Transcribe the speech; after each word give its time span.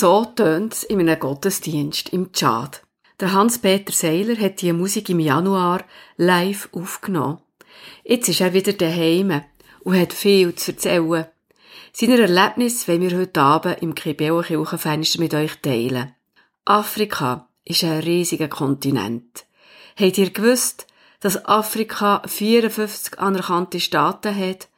So 0.00 0.24
tönt 0.24 0.72
es 0.72 0.82
in 0.82 0.98
einem 1.00 1.20
Gottesdienst 1.20 2.08
im 2.14 2.32
Tschad. 2.32 2.82
Der 3.20 3.34
Hans-Peter 3.34 3.92
Seiler 3.92 4.34
hat 4.40 4.62
die 4.62 4.72
Musik 4.72 5.10
im 5.10 5.20
Januar 5.20 5.84
live 6.16 6.70
aufgenommen. 6.72 7.36
Jetzt 8.02 8.30
ist 8.30 8.40
er 8.40 8.54
wieder 8.54 8.72
daheim 8.72 9.42
und 9.80 10.00
hat 10.00 10.14
viel 10.14 10.54
zu 10.54 10.72
erzählen. 10.72 11.26
Seine 11.92 12.18
Erlebnisse 12.18 12.88
wollen 12.88 13.02
wir 13.02 13.18
heute 13.18 13.42
Abend 13.42 13.82
im 13.82 13.94
Kibeo 13.94 14.40
Kirchenfenster 14.40 15.20
mit 15.20 15.34
euch 15.34 15.60
teilen. 15.60 16.14
Afrika 16.64 17.48
ist 17.66 17.84
ein 17.84 18.00
riesiger 18.00 18.48
Kontinent. 18.48 19.44
Habt 19.96 20.16
ihr 20.16 20.30
gewusst, 20.30 20.86
dass 21.20 21.44
Afrika 21.44 22.22
54 22.26 23.18
anerkannte 23.18 23.78
Staaten 23.78 24.34
hat 24.34 24.68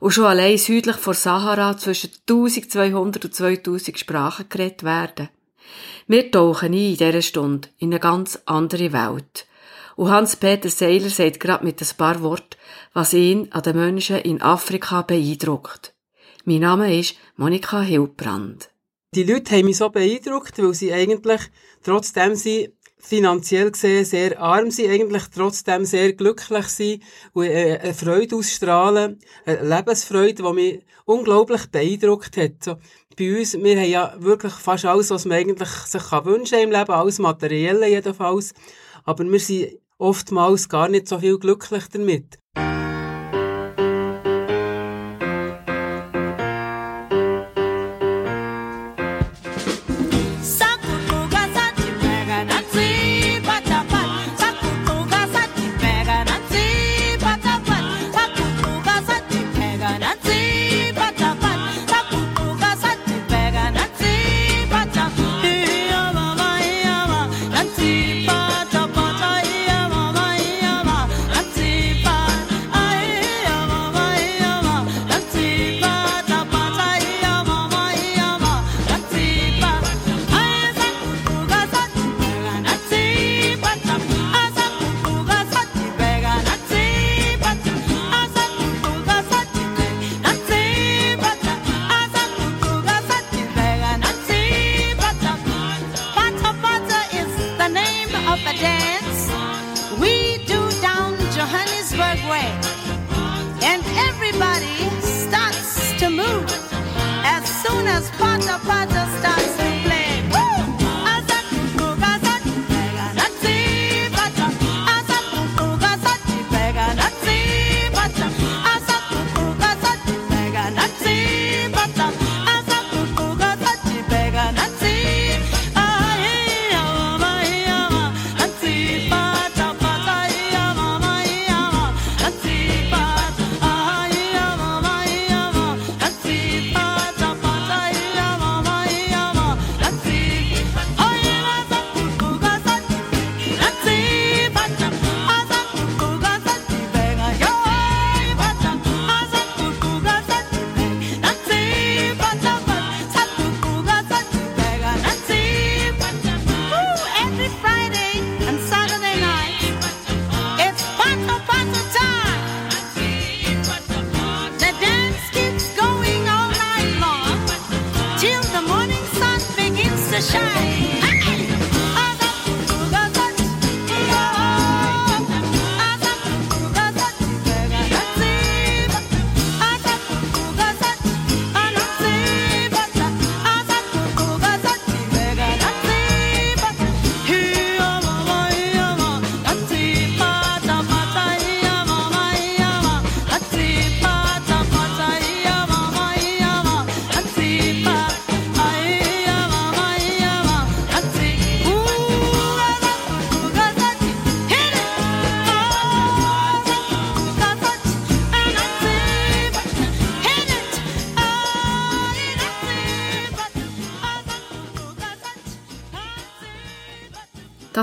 und 0.00 0.10
schon 0.10 0.26
allein 0.26 0.58
südlich 0.58 0.96
vor 0.96 1.14
Sahara 1.14 1.76
zwischen 1.76 2.10
1200 2.28 3.24
und 3.24 3.34
2000 3.34 3.98
Sprachen 3.98 4.48
geredet 4.48 4.82
werden? 4.82 5.28
Wir 6.06 6.30
tauchen 6.30 6.72
ein 6.72 6.74
in 6.74 6.96
dieser 6.96 7.22
Stunde 7.22 7.68
in 7.78 7.90
eine 7.90 8.00
ganz 8.00 8.38
andere 8.44 8.92
Welt. 8.92 9.46
Und 9.96 10.10
Hans-Peter 10.10 10.68
Seiler 10.68 11.08
sagt 11.08 11.40
gerade 11.40 11.64
mit 11.64 11.80
ein 11.80 11.96
paar 11.96 12.20
Worten, 12.20 12.56
was 12.92 13.14
ihn 13.14 13.50
an 13.52 13.62
den 13.62 13.76
Menschen 13.76 14.16
in 14.16 14.42
Afrika 14.42 15.02
beeindruckt. 15.02 15.94
Mein 16.44 16.60
Name 16.60 16.98
ist 16.98 17.16
Monika 17.36 17.80
Hilbrand. 17.80 18.68
Die 19.14 19.22
Leute 19.22 19.54
haben 19.54 19.66
mich 19.66 19.78
so 19.78 19.88
beeindruckt, 19.88 20.58
weil 20.58 20.74
sie 20.74 20.92
eigentlich, 20.92 21.40
trotzdem 21.82 22.34
sie 22.34 22.73
finanziell 23.04 23.70
gesehen 23.70 24.04
sehr 24.04 24.40
arm 24.40 24.70
sind, 24.70 24.90
eigentlich 24.90 25.24
trotzdem 25.32 25.84
sehr 25.84 26.14
glücklich 26.14 26.68
sind 26.68 27.02
und 27.34 27.44
äh, 27.44 27.78
eine 27.78 27.94
Freude 27.94 28.36
ausstrahlen, 28.36 29.18
eine 29.44 29.62
Lebensfreude, 29.62 30.42
die 30.42 30.52
mich 30.52 30.80
unglaublich 31.04 31.66
beeindruckt 31.66 32.36
hat. 32.36 32.64
So, 32.64 32.76
bei 33.16 33.38
uns, 33.38 33.54
wir 33.54 33.80
haben 33.80 33.90
ja 33.90 34.14
wirklich 34.18 34.54
fast 34.54 34.86
alles, 34.86 35.10
was 35.10 35.26
man 35.26 35.38
eigentlich 35.38 35.68
sich 35.68 36.12
wünschen 36.12 36.58
kann 36.58 36.64
im 36.64 36.72
Leben, 36.72 36.92
alles 36.92 37.18
Materielle 37.18 37.88
jedenfalls, 37.88 38.54
aber 39.04 39.24
wir 39.24 39.40
sind 39.40 39.78
oftmals 39.98 40.68
gar 40.68 40.88
nicht 40.88 41.06
so 41.06 41.18
viel 41.18 41.38
glücklich 41.38 41.84
damit. 41.92 42.38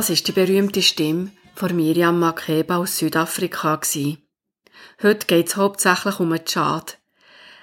Das 0.01 0.09
ist 0.09 0.27
die 0.27 0.31
berühmte 0.31 0.81
Stimme 0.81 1.29
von 1.53 1.75
Miriam 1.75 2.19
Makeba 2.19 2.77
aus 2.77 2.97
Südafrika. 2.97 3.79
Heute 5.03 5.27
geht 5.27 5.47
es 5.47 5.55
hauptsächlich 5.55 6.19
um 6.19 6.31
den 6.31 6.43
Tschad. 6.43 6.97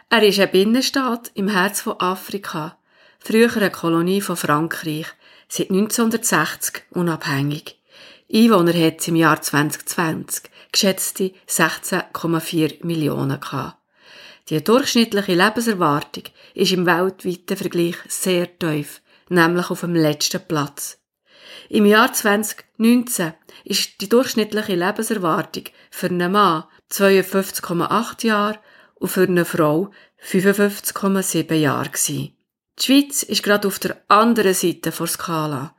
Er 0.09 0.23
ist 0.23 0.39
ein 0.39 0.53
Binnenstaat 0.53 1.33
im 1.35 1.49
Herz 1.49 1.81
von 1.81 1.99
Afrika, 1.99 2.79
früher 3.19 3.53
eine 3.57 3.73
Kolonie 3.73 4.21
von 4.21 4.37
Frankreich, 4.37 5.09
seit 5.49 5.71
1960 5.71 6.85
unabhängig. 6.91 7.83
Einwohner 8.33 8.73
hat 8.73 9.01
es 9.01 9.09
im 9.09 9.17
Jahr 9.17 9.43
2020 9.43 10.45
geschätzte 10.71 11.33
16,4 11.49 12.87
Millionen 12.87 13.41
gehabt. 13.41 13.79
Die 14.49 14.63
durchschnittliche 14.63 15.35
Lebenserwartung 15.35 16.23
ist 16.55 16.71
im 16.71 16.87
weltweiten 16.87 17.57
Vergleich 17.57 17.97
sehr 18.07 18.57
tief, 18.61 19.03
nämlich 19.29 19.71
auf 19.71 19.81
dem 19.81 19.97
letzten 19.97 20.47
Platz. 20.47 20.99
Im 21.69 21.85
Jahr 21.85 22.13
2019 22.13 23.35
ist 23.65 24.01
die 24.01 24.09
durchschnittliche 24.09 24.75
Lebenserwartung 24.75 25.65
für 25.91 26.07
einen 26.07 26.33
Mann 26.33 26.65
52,8 26.91 28.27
Jahre 28.27 28.59
und 28.95 29.09
für 29.09 29.25
eine 29.25 29.45
Frau 29.45 29.91
55,7 30.25 31.55
Jahre 31.55 31.91
gewesen. 31.91 32.35
Die 32.79 32.83
Schweiz 32.83 33.23
ist 33.23 33.43
gerade 33.43 33.69
auf 33.69 33.79
der 33.79 34.01
anderen 34.09 34.55
Seite 34.55 34.91
der 34.91 35.07
Skala. 35.07 35.75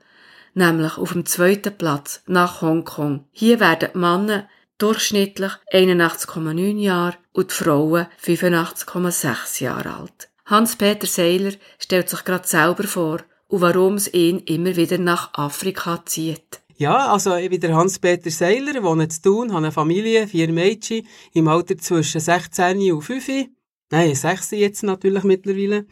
nämlich 0.53 0.97
auf 0.97 1.13
dem 1.13 1.25
zweiten 1.25 1.75
Platz 1.75 2.21
nach 2.27 2.61
Hongkong. 2.61 3.25
Hier 3.31 3.59
werden 3.59 3.89
die 3.93 3.97
Männer 3.97 4.49
durchschnittlich 4.77 5.53
81,9 5.71 6.79
Jahre 6.79 7.17
und 7.33 7.51
die 7.51 7.55
Frauen 7.55 8.07
85,6 8.23 9.63
Jahre 9.63 9.95
alt. 9.95 10.29
Hans-Peter 10.45 11.07
Seiler 11.07 11.53
stellt 11.77 12.09
sich 12.09 12.23
gerade 12.23 12.47
selber 12.47 12.83
vor 12.83 13.19
und 13.49 13.61
warum 13.61 13.95
es 13.95 14.13
ihn 14.13 14.39
immer 14.39 14.75
wieder 14.75 14.97
nach 14.97 15.33
Afrika 15.33 16.03
zieht. 16.05 16.61
Ja, 16.77 17.11
also 17.11 17.35
ich 17.35 17.49
bin 17.49 17.59
der 17.59 17.75
Hans-Peter 17.75 18.29
Seiler, 18.29 18.81
wohne 18.83 19.03
in 19.03 19.09
Thun, 19.09 19.49
habe 19.49 19.65
eine 19.65 19.71
Familie, 19.71 20.27
vier 20.27 20.49
Mädchen 20.53 21.05
im 21.33 21.49
Alter 21.49 21.77
zwischen 21.77 22.21
16 22.21 22.93
und 22.93 23.01
5. 23.01 23.49
Nein, 23.91 24.15
6 24.15 24.51
jetzt 24.51 24.83
natürlich 24.83 25.23
mittlerweile. 25.23 25.87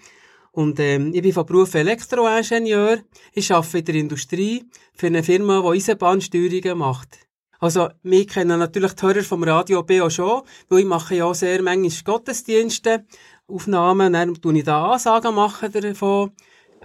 Und 0.51 0.79
ähm, 0.79 1.11
ich 1.13 1.21
bin 1.21 1.33
von 1.33 1.45
Beruf 1.45 1.73
Elektroingenieur. 1.73 2.99
Ich 3.33 3.51
arbeite 3.51 3.79
in 3.79 3.85
der 3.85 3.95
Industrie 3.95 4.63
für 4.93 5.07
eine 5.07 5.23
Firma, 5.23 5.61
die 5.61 5.77
Eisenbahnsteuerungen 5.77 6.77
macht. 6.77 7.19
Also, 7.59 7.89
wir 8.03 8.27
kennen 8.27 8.59
natürlich 8.59 8.93
die 8.93 9.05
Hörer 9.05 9.23
vom 9.23 9.43
Radio 9.43 9.83
BO 9.83 10.09
schon, 10.09 10.43
weil 10.69 10.79
ich 10.79 10.85
mache 10.85 11.15
ja 11.15 11.33
sehr 11.33 11.61
manchmal 11.63 11.91
Gottesdienste, 12.05 13.05
Aufnahmen, 13.47 14.13
dann 14.13 14.35
tue 14.35 14.57
ich 14.57 14.63
da 14.63 14.91
Ansagen 14.91 15.35
davon. 15.35 16.31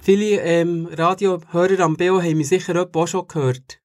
Viele 0.05 0.41
ähm, 0.41 0.89
Radiohörer 0.91 1.79
am 1.85 1.97
BO 1.97 2.21
haben 2.21 2.39
mich 2.39 2.49
sicher 2.49 2.89
auch 2.93 3.07
schon 3.07 3.29
gehört. 3.29 3.79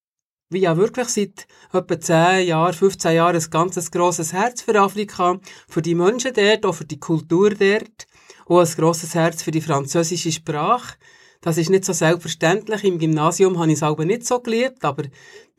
Wie 0.49 0.61
ja 0.61 0.75
wirklich 0.75 1.09
seit 1.09 1.45
etwa 1.71 1.99
10 1.99 2.47
Jahren, 2.47 2.73
15 2.73 3.13
Jahren 3.13 3.35
ein 3.35 3.49
ganz 3.51 3.91
grosses 3.91 4.33
Herz 4.33 4.63
für 4.63 4.81
Afrika, 4.81 5.39
für 5.69 5.83
die 5.83 5.93
Menschen 5.93 6.33
dort, 6.33 6.65
auch 6.65 6.73
für 6.73 6.85
die 6.85 6.99
Kultur 6.99 7.51
dort, 7.51 8.07
auch 8.47 8.61
ein 8.61 8.75
grosses 8.75 9.13
Herz 9.13 9.43
für 9.43 9.51
die 9.51 9.61
französische 9.61 10.31
Sprache. 10.31 10.95
Das 11.41 11.57
ist 11.57 11.69
nicht 11.69 11.85
so 11.85 11.93
selbstverständlich. 11.93 12.83
Im 12.83 12.99
Gymnasium 12.99 13.59
habe 13.59 13.71
ich 13.71 13.77
es 13.77 13.83
aber 13.83 14.05
nicht 14.05 14.25
so 14.25 14.39
geliebt, 14.39 14.83
aber 14.83 15.03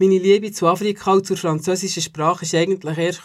meine 0.01 0.19
Liebe 0.19 0.53
zu 0.53 0.69
Afrika 0.69 1.13
und 1.13 1.27
zur 1.27 1.37
französischen 1.37 2.05
Sprache 2.05 2.45
ist 2.45 2.55
eigentlich 2.55 2.99
erst 2.99 3.23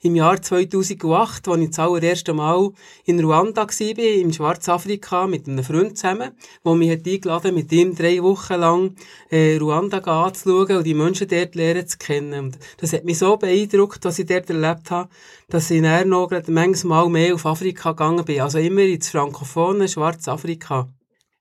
im 0.00 0.16
Jahr 0.16 0.40
2008, 0.40 1.46
als 1.46 1.60
ich 1.60 1.68
das 1.68 1.78
allererste 1.78 2.32
Mal 2.32 2.70
in 3.04 3.20
Ruanda 3.20 3.66
war, 3.66 3.98
im 3.98 4.32
Schwarzafrika, 4.32 5.26
mit 5.26 5.46
einem 5.46 5.62
Freund 5.62 5.98
zusammen, 5.98 6.32
der 6.64 6.74
mich 6.74 6.90
hat 6.90 7.06
eingeladen 7.06 7.54
mit 7.54 7.70
ihm 7.70 7.94
drei 7.94 8.22
Wochen 8.22 8.54
lang 8.54 8.94
äh, 9.28 9.58
Ruanda 9.58 9.98
anzuschauen 9.98 10.78
und 10.78 10.84
die 10.84 10.94
Menschen 10.94 11.28
dort 11.28 11.54
lernen 11.54 11.86
zu 11.86 11.98
kennen. 11.98 12.46
Und 12.46 12.58
das 12.78 12.94
hat 12.94 13.04
mich 13.04 13.18
so 13.18 13.36
beeindruckt, 13.36 14.02
was 14.06 14.18
ich 14.18 14.24
dort 14.24 14.48
erlebt 14.48 14.90
habe, 14.90 15.10
dass 15.50 15.70
ich 15.70 15.82
dann 15.82 16.08
noch 16.08 16.30
manchmal 16.46 17.10
mehr 17.10 17.34
auf 17.34 17.44
Afrika 17.44 17.90
gegangen 17.90 18.24
bin. 18.24 18.40
Also 18.40 18.58
immer 18.58 18.80
ins 18.80 19.10
frankophone 19.10 19.86
Schwarzafrika. 19.86 20.88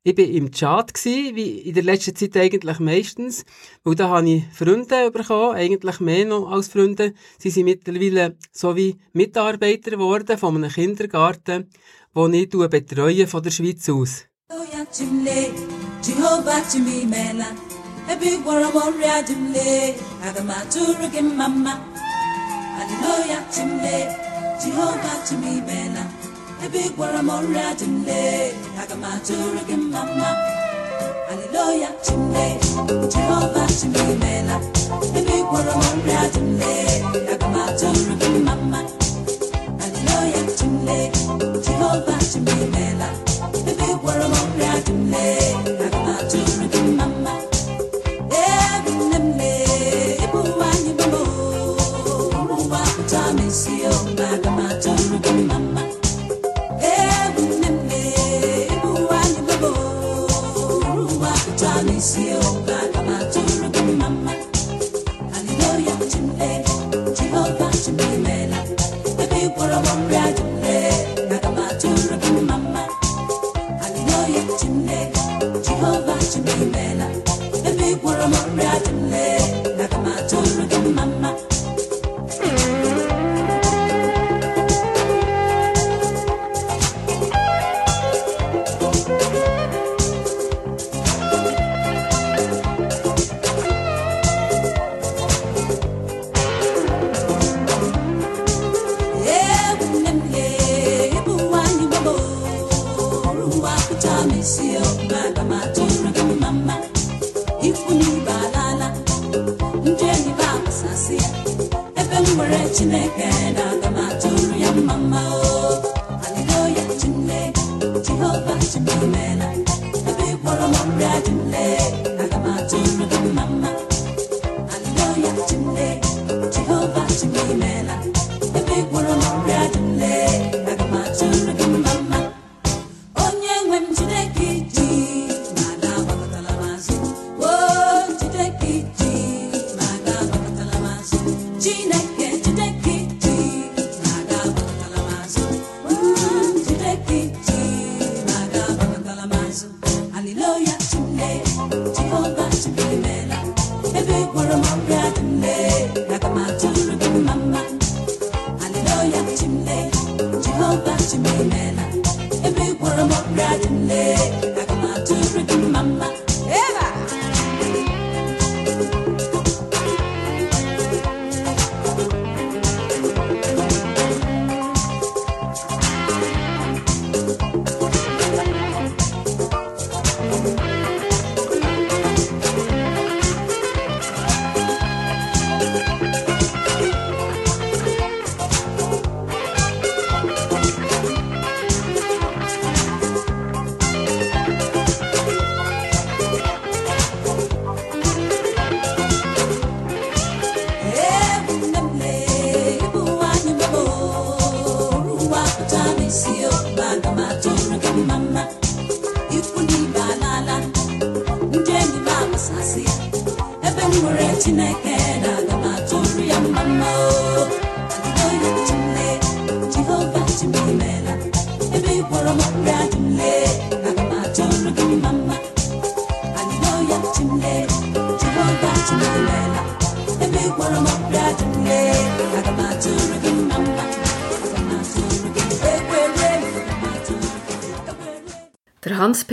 Ich 0.07 0.15
war 0.19 0.23
im 0.23 0.51
Chat, 0.51 1.03
wie 1.03 1.61
in 1.61 1.73
der 1.73 1.81
letzten 1.81 2.15
Zeit 2.15 2.37
eigentlich 2.37 2.77
meistens, 2.77 3.43
weil 3.83 3.95
da 3.95 4.09
habe 4.09 4.29
ich 4.29 4.43
Freunde 4.53 5.09
bekommen, 5.09 5.55
eigentlich 5.55 5.99
mehr 5.99 6.25
noch 6.25 6.51
als 6.51 6.67
Freunde. 6.67 7.15
Sie 7.39 7.49
sind 7.49 7.65
mittlerweile 7.65 8.37
so 8.51 8.75
wie 8.75 8.97
Mitarbeiter 9.13 9.89
geworden 9.89 10.37
von 10.37 10.57
einem 10.57 10.69
Kindergarten, 10.69 11.71
den 12.15 12.33
ich 12.35 12.51
betreue 12.51 13.25
von 13.25 13.41
der 13.41 13.49
Schweiz 13.49 13.89
aus. 13.89 14.25
Ebe 18.07 18.45
ebigwara 26.65 27.19
m 27.27 27.29
ọrịa 27.37 27.69
dị 27.79 27.85
m 27.93 27.95
lee 28.07 28.45
aga 28.81 28.95
m 29.01 29.03
atụrụ 29.11 29.59
gị 29.67 29.75
mma 29.83 30.01
mma 30.09 30.29
aleluya 31.31 31.89
chineke 32.05 32.67
jehova 33.13 33.63
chineke 33.77 34.13
meela 34.21 34.55
ebigwara 35.19 35.73
m 35.79 35.83
ọrịa 35.91 36.23
dị 36.33 36.41
m 36.47 36.49
lee 36.61 36.93
aga 37.33 37.47
m 37.53 37.55
atụrụ 37.65 38.13
my 38.21 38.27
mma 38.39 38.53
mma 38.61 38.79
aleluya 39.83 40.41
chineke 40.57 41.24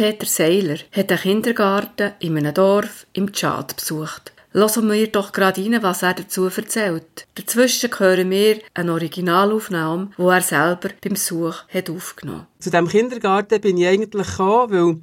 Hans-Peter 0.03 0.27
Seiler 0.27 0.79
hat 0.91 1.13
einen 1.13 1.21
Kindergarten 1.21 2.15
in 2.19 2.37
einem 2.37 2.53
Dorf 2.53 3.07
im 3.13 3.33
Tschad 3.33 3.77
besucht. 3.77 4.33
Hören 4.51 4.91
wir 4.91 5.07
doch 5.07 5.31
gerade 5.31 5.63
rein, 5.63 5.81
was 5.81 6.03
er 6.03 6.15
dazu 6.15 6.47
erzählt. 6.47 7.29
Dazwischen 7.37 7.89
hören 7.97 8.29
wir 8.29 8.59
eine 8.75 8.93
Originalaufnahme, 8.95 10.11
wo 10.17 10.31
er 10.31 10.41
selber 10.41 10.89
beim 11.01 11.13
Besuch 11.13 11.55
hat 11.73 11.89
aufgenommen 11.89 12.49
Zu 12.59 12.71
dem 12.71 12.89
Kindergarten 12.89 13.61
bin 13.61 13.79
ich 13.79 13.87
eigentlich 13.87 14.27
gekommen, 14.27 14.73
weil 14.73 15.01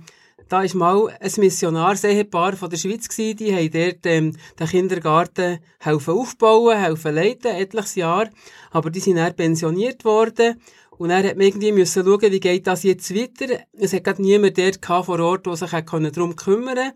da 0.49 0.63
ist 0.63 0.75
mal 0.75 1.15
ein 1.21 1.31
Missionarsehepaar 1.37 2.57
von 2.57 2.69
der 2.69 2.77
Schweiz 2.77 3.07
gewesen, 3.07 3.37
die 3.37 3.55
haben 3.55 3.71
dort 3.71 4.05
ähm, 4.05 4.35
den 4.59 4.67
Kindergarten 4.67 5.59
helfen 5.79 6.13
aufbauen, 6.13 6.77
helfen 6.77 7.15
leiten, 7.15 7.55
etliches 7.55 7.95
Jahr, 7.95 8.29
aber 8.71 8.89
die 8.89 8.99
sind 8.99 9.15
dann 9.15 9.33
pensioniert 9.33 10.03
worden 10.03 10.59
und 10.99 11.11
er 11.11 11.29
hat 11.29 11.37
mir 11.37 11.45
irgendwie 11.45 11.71
müssen 11.71 12.03
schauen, 12.03 12.31
wie 12.31 12.41
geht 12.41 12.67
das 12.67 12.83
jetzt 12.83 13.15
weiter. 13.15 13.61
Es 13.71 13.93
hat 13.93 14.03
gerade 14.03 14.21
niemand 14.21 14.57
dort 14.57 14.85
vor 14.85 15.19
Ort, 15.21 15.45
der 15.45 15.55
sich 15.55 15.71
darum 15.71 16.35
kümmern 16.35 16.75
konnte. 16.75 16.93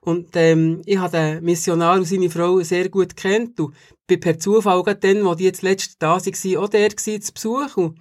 Und 0.00 0.30
ähm, 0.34 0.82
ich 0.84 0.98
habe 0.98 1.16
den 1.16 1.44
Missionar 1.44 1.94
und 1.94 2.04
seine 2.04 2.28
Frau 2.28 2.60
sehr 2.62 2.88
gut 2.88 3.14
kennt 3.14 3.60
und 3.60 3.72
bin 4.08 4.18
per 4.18 4.40
Zufall 4.40 4.82
gerade 4.82 4.98
dann, 4.98 5.24
wo 5.24 5.36
die 5.36 5.44
jetzt 5.44 5.62
letztes 5.62 5.96
da 5.98 6.16
waren, 6.16 6.56
auch 6.56 6.68
der 6.68 6.88
gewesen, 6.88 7.22
zu 7.22 7.32
Besuch. 7.32 7.76
Und 7.76 7.96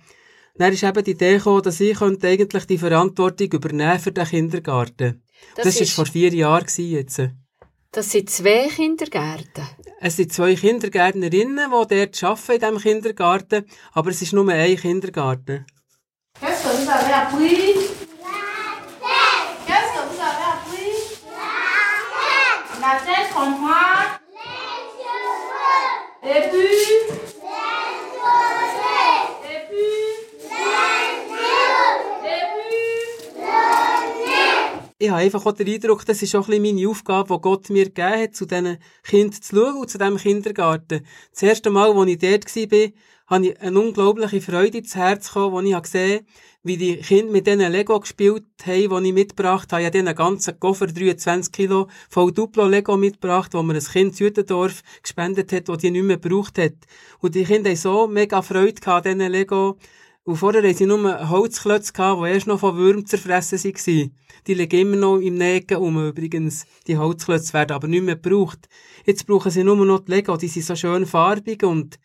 dann 0.55 0.74
ist 0.74 0.81
eben 0.81 1.03
die 1.03 1.12
Idee 1.12 1.38
gekommen, 1.38 1.62
dass 1.62 1.79
ich 1.79 2.00
könnte 2.00 2.27
eigentlich 2.29 2.65
die 2.65 2.79
Verantwortung 2.79 3.51
übernehmen 3.51 4.00
für 4.00 4.12
den 4.12 4.25
Kindergarten. 4.25 5.22
Das, 5.55 5.65
das 5.65 5.75
ist, 5.75 5.81
ist 5.81 5.93
vor 5.93 6.07
vier 6.07 6.33
Jahren 6.33 6.65
jetzt. 6.77 7.22
Das 7.91 8.12
sind 8.12 8.27
zwei 8.27 8.69
Kindergärten? 8.69 9.67
Es 10.05 10.17
sind 10.17 10.33
zwei 10.33 10.53
Kindergärtnerinnen, 10.53 11.72
die 11.72 11.95
dort 11.95 12.24
arbeiten 12.25 12.51
in 12.51 12.60
diesem 12.60 12.77
Kindergarten, 12.77 13.65
aber 13.93 14.10
es 14.10 14.22
ist 14.22 14.33
nur 14.33 14.50
ein 14.50 14.75
Kindergarten. 14.75 15.65
Qu'est-ce 16.41 16.62
que 16.62 16.75
vous 16.75 16.89
avez 16.89 17.13
appris? 17.13 17.74
Qu'est-ce 19.65 19.91
que 19.95 20.03
vous 20.10 20.19
avez 20.19 20.48
appris? 20.55 20.91
La 22.81 23.00
tête 23.00 23.29
comprend. 23.33 24.19
Et 26.22 26.50
puis? 26.50 27.42
Ich 35.03 35.10
habe 35.10 35.22
einfach 35.22 35.45
auch 35.45 35.51
den 35.51 35.67
Eindruck, 35.67 36.05
das 36.05 36.22
ist 36.22 36.33
auch 36.33 36.48
ein 36.48 36.62
bisschen 36.62 36.75
meine 36.75 36.89
Aufgabe, 36.89 37.36
die 37.36 37.41
Gott 37.41 37.69
mir 37.69 37.86
gegeben 37.86 38.22
hat, 38.22 38.36
zu 38.36 38.45
diesen 38.45 38.77
Kindern 39.03 39.41
zu 39.41 39.55
schauen 39.55 39.81
und 39.81 39.89
zu 39.89 39.98
diesem 39.98 40.15
Kindergarten. 40.15 41.05
Das 41.31 41.43
erste 41.43 41.69
Mal, 41.69 41.91
als 41.91 42.10
ich 42.10 42.19
dort 42.19 42.55
war, 42.55 42.89
habe 43.27 43.48
ich 43.48 43.62
eine 43.62 43.79
unglaubliche 43.79 44.39
Freude 44.39 44.77
ins 44.77 44.95
Herz 44.95 45.27
bekommen, 45.27 45.57
als 45.57 45.67
ich 45.67 45.81
gesehen 45.81 46.13
habe, 46.19 46.25
wie 46.63 46.77
die 46.77 46.95
Kinder 46.98 47.31
mit 47.33 47.48
diesen 47.48 47.69
Lego 47.69 48.00
gespielt 48.00 48.45
haben, 48.65 49.03
die 49.03 49.10
ich 49.10 49.13
mitgebracht 49.13 49.74
habe. 49.74 49.81
Ich 49.81 49.88
habe 49.88 50.00
diesen 50.00 50.15
ganzen 50.15 50.57
Koffer, 50.57 50.88
23 50.88 51.51
Kilo, 51.51 51.89
voll 52.10 52.31
Duplo-Lego 52.31 52.95
mitgebracht, 52.95 53.53
wo 53.53 53.62
mir 53.62 53.74
ein 53.74 53.83
Kind 53.83 54.15
Südendorf 54.15 54.83
gespendet 55.01 55.51
hat, 55.51 55.67
das 55.67 55.79
die 55.79 55.91
nicht 55.91 56.03
mehr 56.03 56.17
gebraucht 56.17 56.57
hat. 56.57 56.75
Und 57.19 57.36
die 57.36 57.43
Kinder 57.43 57.72
haben 57.72 57.75
so 57.75 58.07
mega 58.07 58.41
Freude 58.41 58.88
an 58.88 59.03
diesen 59.03 59.31
Lego. 59.31 59.77
Und 60.25 60.38
vorher 60.38 60.63
hatten 60.63 60.77
sie 60.77 60.86
nur 60.86 61.30
Holzklötze 61.30 61.92
die 61.94 62.32
erst 62.32 62.48
noch 62.48 62.60
von 62.60 62.77
Würmern 62.77 63.06
zerfressen 63.06 63.62
waren. 63.62 64.12
Die 64.48 64.53
liegen 64.53 64.80
immer 64.80 64.96
noch 64.96 65.18
im 65.18 65.36
Nägen 65.36 65.77
um, 65.77 66.08
übrigens. 66.08 66.65
Die 66.88 66.98
Holzklötze 66.98 67.53
werden 67.53 67.74
aber 67.74 67.88
nicht 67.88 68.03
mehr 68.03 68.15
gebraucht. 68.15 68.70
Jetzt 69.06 69.27
brauchen 69.27 69.51
sie 69.51 69.65
nur 69.65 69.75
noch 69.86 70.00
die 70.00 70.12
Lego, 70.12 70.38
die 70.38 70.48
sind 70.48 70.65
so 70.65 70.75
schön 70.75 71.06
farbig 71.06 71.63
und, 71.63 72.00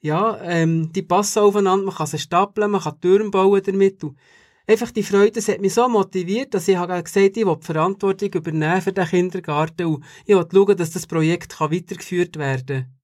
ja, 0.00 0.38
ähm, 0.42 0.92
die 0.92 1.02
passen 1.02 1.38
aufeinander, 1.38 1.86
man 1.86 1.94
kann 1.94 2.06
sie 2.06 2.18
stapeln, 2.18 2.70
man 2.70 2.82
kann 2.82 3.00
Türen 3.00 3.30
bauen 3.30 3.62
damit. 3.64 4.04
Und 4.04 4.18
einfach 4.66 4.90
die 4.90 5.02
Freude, 5.02 5.32
das 5.32 5.48
hat 5.48 5.62
mich 5.62 5.72
so 5.72 5.88
motiviert, 5.88 6.52
dass 6.52 6.68
ich 6.68 6.76
habe 6.76 7.02
ich 7.02 7.14
will 7.14 7.30
die 7.30 7.46
Verantwortung 7.60 8.34
übernehmen 8.34 8.82
für 8.82 8.92
den 8.92 9.06
Kindergarten 9.06 9.86
und 9.86 10.04
ich 10.26 10.36
will 10.36 10.46
schauen, 10.52 10.76
dass 10.76 10.90
das 10.90 11.06
Projekt 11.06 11.58
weitergeführt 11.58 12.36
werden 12.36 12.66
kann. 12.66 13.02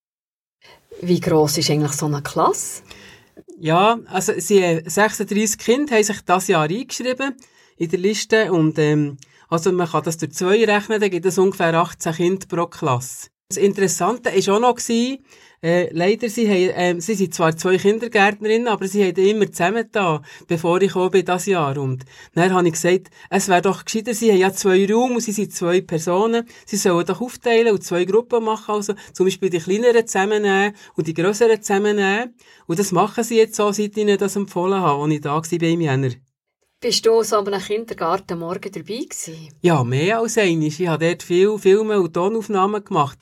Wie 1.01 1.21
gross 1.21 1.57
ist 1.57 1.71
eigentlich 1.71 1.93
so 1.93 2.07
eine 2.07 2.23
Klasse? 2.23 2.83
Ja, 3.61 3.99
also 4.07 4.35
sie 4.37 4.83
36 4.85 5.59
Kinder 5.59 5.97
haben 5.97 6.05
sich 6.05 6.21
das 6.21 6.47
Jahr 6.47 6.69
eingeschrieben 6.69 7.35
in 7.77 7.91
der 7.91 7.99
Liste 7.99 8.53
und 8.53 8.79
ähm, 8.79 9.17
also 9.49 9.73
man 9.73 9.89
kann 9.89 10.05
das 10.05 10.17
durch 10.19 10.33
zwei 10.33 10.65
rechnen, 10.65 11.01
dann 11.01 11.11
gibt 11.11 11.27
es 11.27 11.39
ungefähr 11.39 11.75
18 11.75 12.13
Kinder 12.13 12.47
pro 12.47 12.67
Klasse. 12.67 13.31
Das 13.49 13.57
Interessante 13.57 14.31
war 14.31 14.55
auch 14.55 14.61
noch, 14.61 14.79
äh, 15.63 15.89
leider, 15.93 16.29
sie, 16.29 16.49
haben, 16.49 16.99
äh, 16.99 17.01
sie 17.01 17.15
sind 17.15 17.35
zwar 17.35 17.57
zwei 17.57 17.77
Kindergärtnerinnen, 17.79 18.69
aber 18.69 18.87
sie 18.87 19.05
haben 19.05 19.17
immer 19.17 19.51
zusammen 19.51 19.89
da, 19.91 20.23
bevor 20.47 20.81
ich 20.81 20.89
gekommen 20.89 21.11
bin, 21.11 21.25
das 21.25 21.47
Jahr. 21.47 21.77
Und 21.79 22.05
dann 22.35 22.53
habe 22.53 22.67
ich 22.69 22.75
gesagt, 22.75 23.09
es 23.31 23.49
wäre 23.49 23.63
doch 23.63 23.85
gescheiter, 23.85 24.15
sie 24.15 24.31
haben 24.31 24.39
ja 24.39 24.53
zwei 24.53 24.87
Räume 24.87 25.15
und 25.15 25.21
sie 25.21 25.33
sind 25.33 25.53
zwei 25.53 25.81
Personen, 25.81 26.47
sie 26.67 26.77
sollen 26.77 27.07
doch 27.07 27.21
aufteilen 27.21 27.73
und 27.73 27.83
zwei 27.83 28.05
Gruppen 28.05 28.45
machen, 28.45 28.75
also 28.75 28.95
zum 29.13 29.27
Beispiel 29.27 29.51
die 29.51 29.59
kleineren 29.59 30.07
zusammennehmen 30.07 30.75
und 30.95 31.07
die 31.07 31.15
grösseren 31.15 31.61
zusammennehmen. 31.61 32.35
Und 32.67 32.79
das 32.79 32.93
machen 32.93 33.25
sie 33.25 33.39
jetzt 33.39 33.57
so, 33.57 33.73
seit 33.73 33.91
ich 33.91 33.97
ihnen 33.97 34.19
das 34.19 34.37
empfohlen 34.37 34.81
habe, 34.81 35.03
als 35.03 35.13
ich 35.13 35.21
da 35.21 35.35
war 35.35 35.69
im 35.69 35.81
Jänner. 35.81 36.11
Bist 36.81 37.05
du 37.07 37.25
so 37.25 37.39
einem 37.39 37.61
Kindergarten 37.61 38.39
morgen 38.39 38.71
dabei 38.71 39.01
gewesen? 39.01 39.49
Ja, 39.63 39.83
mehr 39.83 40.21
als 40.21 40.39
einmal. 40.39 40.69
Ich 40.69 40.87
habe 40.87 41.07
dort 41.07 41.25
viele 41.25 41.59
Filme 41.59 42.01
und 42.01 42.13
Tonaufnahmen 42.13 42.85
gemacht. 42.85 43.19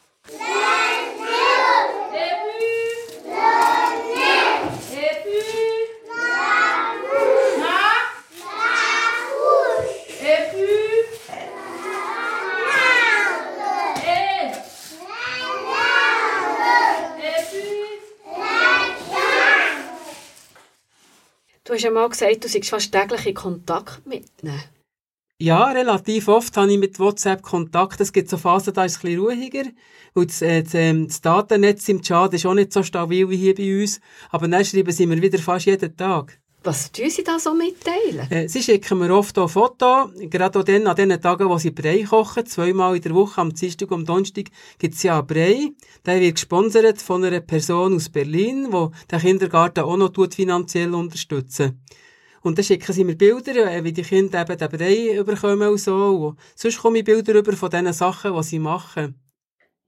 Du 21.66 21.72
hast 21.72 21.82
ja 21.82 21.90
mal 21.90 22.08
gesagt, 22.08 22.44
du 22.44 22.48
seist 22.48 22.68
fast 22.68 22.92
täglich 22.92 23.26
in 23.26 23.34
Kontakt 23.34 24.06
mit 24.06 24.24
ihnen. 24.40 24.62
Ja, 25.38 25.64
relativ 25.64 26.28
oft 26.28 26.56
habe 26.56 26.72
ich 26.72 26.78
mit 26.78 26.98
WhatsApp 27.00 27.42
Kontakt. 27.42 28.00
Es 28.00 28.12
gibt 28.12 28.30
so 28.30 28.38
Phasen, 28.38 28.72
da 28.72 28.84
ist 28.84 28.92
es 28.92 28.98
ein 28.98 29.02
bisschen 29.02 29.20
ruhiger. 29.20 29.64
Und 30.14 30.30
das, 30.30 30.42
äh, 30.42 30.64
ähm, 30.74 31.08
das 31.08 31.20
Datennetz 31.20 31.88
im 31.88 32.00
Chat 32.00 32.32
ist 32.34 32.46
auch 32.46 32.54
nicht 32.54 32.72
so 32.72 32.84
stabil 32.84 33.28
wie 33.28 33.36
hier 33.36 33.54
bei 33.54 33.82
uns. 33.82 34.00
Aber 34.30 34.46
dann 34.46 34.64
schreiben 34.64 34.92
sie 34.92 35.06
mir 35.06 35.20
wieder 35.20 35.38
fast 35.38 35.66
jeden 35.66 35.96
Tag. 35.96 36.40
Was 36.66 36.90
tun 36.90 37.08
Sie 37.08 37.22
da 37.22 37.38
so 37.38 37.54
mitteilen? 37.54 38.28
Äh, 38.28 38.48
sie 38.48 38.60
schicken 38.60 38.98
mir 38.98 39.14
oft 39.14 39.38
auch 39.38 39.48
Fotos, 39.48 40.10
gerade 40.28 40.58
auch 40.58 40.64
dann, 40.64 40.88
an 40.88 40.96
den 40.96 41.20
Tagen, 41.20 41.48
wo 41.48 41.58
sie 41.58 41.70
Brei 41.70 42.02
kochen. 42.02 42.44
Zweimal 42.44 42.96
in 42.96 43.02
der 43.02 43.14
Woche, 43.14 43.40
am 43.40 43.54
Dienstag 43.54 43.92
und 43.92 43.98
am 43.98 44.04
Donnerstag, 44.04 44.46
gibt 44.76 44.96
es 44.96 45.04
ja 45.04 45.20
Brei. 45.20 45.70
Der 46.04 46.20
wird 46.20 46.34
gesponsert 46.34 47.00
von 47.00 47.22
einer 47.22 47.38
Person 47.38 47.94
aus 47.94 48.08
Berlin, 48.08 48.68
die 48.72 49.06
den 49.06 49.20
Kindergarten 49.20 49.84
auch 49.84 49.96
noch 49.96 50.12
finanziell 50.34 50.92
unterstützen 50.92 51.80
und 52.42 52.58
dann 52.58 52.64
schicken 52.64 52.92
sie 52.92 53.04
mir 53.04 53.16
Bilder, 53.16 53.72
äh, 53.72 53.84
wie 53.84 53.92
die 53.92 54.02
Kinder 54.02 54.40
eben 54.40 54.58
den 54.58 54.68
Brei 54.68 55.22
bekommen 55.22 55.68
und 55.68 55.80
so. 55.80 55.94
Und 55.94 56.38
sonst 56.54 56.78
komme 56.78 56.98
ich 56.98 57.04
Bilder 57.04 57.34
über 57.34 57.52
von 57.52 57.70
den 57.70 57.92
Sachen, 57.92 58.34
die 58.34 58.42
sie 58.42 58.58
machen. 58.58 59.20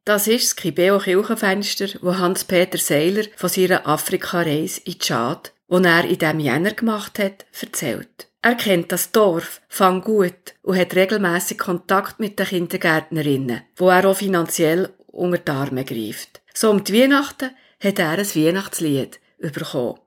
Das 0.04 0.26
ist 0.26 0.44
das 0.44 0.56
Kibeo 0.56 0.98
Kirchenfenster, 0.98 1.88
wo 2.02 2.16
Hans-Peter 2.16 2.78
Seiler 2.78 3.24
von 3.36 3.48
seiner 3.48 3.86
Afrika-Reise 3.86 4.80
in 4.84 4.98
Tschad, 4.98 5.52
die 5.70 5.84
er 5.84 6.04
in 6.04 6.18
diesem 6.18 6.40
Jänner 6.40 6.72
gemacht 6.72 7.18
hat, 7.18 7.46
erzählt. 7.60 8.28
Er 8.40 8.54
kennt 8.54 8.92
das 8.92 9.10
Dorf, 9.10 9.60
fang 9.68 10.00
gut 10.00 10.54
und 10.62 10.78
hat 10.78 10.94
regelmäßig 10.94 11.58
Kontakt 11.58 12.20
mit 12.20 12.38
den 12.38 12.46
Kindergärtnerinnen, 12.46 13.62
wo 13.76 13.88
er 13.90 14.06
auch 14.06 14.16
finanziell 14.16 14.90
unter 15.08 15.38
die 15.38 15.50
Arme 15.50 15.84
greift. 15.84 16.40
So 16.54 16.70
um 16.70 16.84
die 16.84 16.94
Weihnachten 16.94 17.50
hat 17.82 17.98
er 17.98 18.10
ein 18.10 18.34
Weihnachtslied 18.34 19.20
bekommen. 19.38 19.98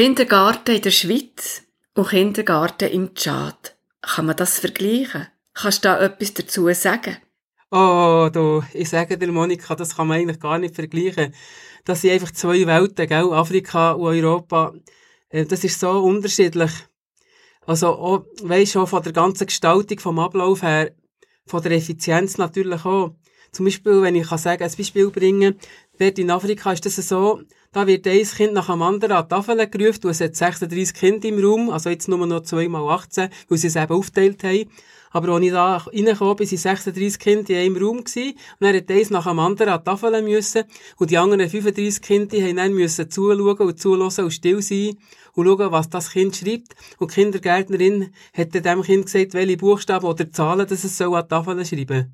Kindergarten 0.00 0.76
in 0.76 0.80
der 0.80 0.92
Schweiz 0.92 1.62
und 1.92 2.08
Kindergarten 2.08 2.88
im 2.88 3.14
Tschad. 3.14 3.76
Kann 4.00 4.24
man 4.24 4.34
das 4.34 4.58
vergleichen? 4.58 5.26
Kannst 5.52 5.84
du 5.84 5.88
da 5.88 6.00
etwas 6.00 6.32
dazu 6.32 6.72
sagen? 6.72 7.18
Oh, 7.70 8.30
du, 8.32 8.62
ich 8.72 8.88
sage 8.88 9.18
dir, 9.18 9.30
Monika, 9.30 9.74
das 9.74 9.94
kann 9.94 10.06
man 10.06 10.18
eigentlich 10.18 10.40
gar 10.40 10.58
nicht 10.58 10.74
vergleichen. 10.74 11.34
Das 11.84 12.00
sind 12.00 12.12
einfach 12.12 12.30
zwei 12.30 12.66
Welten, 12.66 13.08
gell? 13.08 13.30
Afrika 13.30 13.92
und 13.92 14.06
Europa. 14.06 14.72
Äh, 15.28 15.44
das 15.44 15.64
ist 15.64 15.78
so 15.78 15.90
unterschiedlich. 15.90 16.72
Also, 17.66 17.88
auch, 17.88 18.24
weisst 18.42 18.76
du, 18.76 18.86
von 18.86 19.02
der 19.02 19.12
ganzen 19.12 19.48
Gestaltung 19.48 19.98
vom 19.98 20.18
Ablauf 20.18 20.62
her, 20.62 20.94
von 21.44 21.62
der 21.62 21.72
Effizienz 21.72 22.38
natürlich 22.38 22.86
auch. 22.86 23.16
Zum 23.52 23.66
Beispiel, 23.66 24.00
wenn 24.00 24.14
ich 24.14 24.28
kann 24.28 24.38
sagen, 24.38 24.62
ein 24.62 24.72
Beispiel 24.74 25.10
bringen, 25.10 25.58
dort 26.00 26.18
in 26.18 26.30
Afrika 26.30 26.72
ist 26.72 26.86
das 26.86 26.96
so, 26.96 27.40
da 27.72 27.86
wird 27.86 28.06
ein 28.06 28.24
Kind 28.24 28.54
nach 28.54 28.66
dem 28.66 28.82
anderen 28.82 29.12
an 29.12 29.24
die 29.24 29.28
Tafel 29.28 29.68
gerufen, 29.68 30.04
und 30.04 30.10
es 30.10 30.20
hat 30.20 30.34
36 30.34 30.94
Kinder 30.94 31.28
im 31.28 31.44
Raum, 31.44 31.70
also 31.70 31.90
jetzt 31.90 32.08
nur 32.08 32.26
noch 32.26 32.42
2 32.42 32.68
mal 32.68 32.88
18, 32.88 33.28
weil 33.48 33.58
sie 33.58 33.66
es 33.66 33.76
eben 33.76 33.92
aufgeteilt 33.92 34.42
haben. 34.42 34.70
Aber 35.12 35.28
als 35.34 35.44
ich 35.44 35.50
da 35.50 35.76
reingekommen 35.76 36.38
waren 36.38 36.46
36 36.46 37.18
Kinder 37.18 37.50
in 37.50 37.56
einem 37.56 37.76
Raum 37.76 38.04
gewesen, 38.04 38.32
und 38.32 38.66
dann 38.66 38.76
hat 38.76 38.90
eins 38.90 39.10
nach 39.10 39.26
dem 39.26 39.38
anderen 39.38 39.72
an 39.72 39.80
die 39.80 39.84
Tafel 39.84 40.22
müssen, 40.22 40.64
und 40.96 41.10
die 41.10 41.18
anderen 41.18 41.48
35 41.48 42.00
Kinder 42.00 42.38
haben 42.38 42.56
dann 42.56 42.74
müssen 42.74 43.10
zuschauen 43.10 43.58
und 43.58 43.78
zulassen 43.78 44.24
und 44.24 44.30
still 44.30 44.62
sein 44.62 44.96
und 45.34 45.46
schauen, 45.46 45.72
was 45.72 45.90
das 45.90 46.10
Kind 46.10 46.34
schreibt. 46.34 46.74
Und 46.98 47.10
die 47.10 47.14
Kindergärtnerin 47.14 48.12
hat 48.32 48.54
dem 48.54 48.82
Kind 48.82 49.04
gesagt, 49.04 49.34
welche 49.34 49.56
Buchstaben 49.56 50.06
oder 50.06 50.30
Zahlen 50.32 50.66
das 50.66 50.84
es 50.84 50.96
soll 50.96 51.14
an 51.14 51.24
die 51.24 51.28
Tafel 51.28 51.64
schreiben 51.64 52.12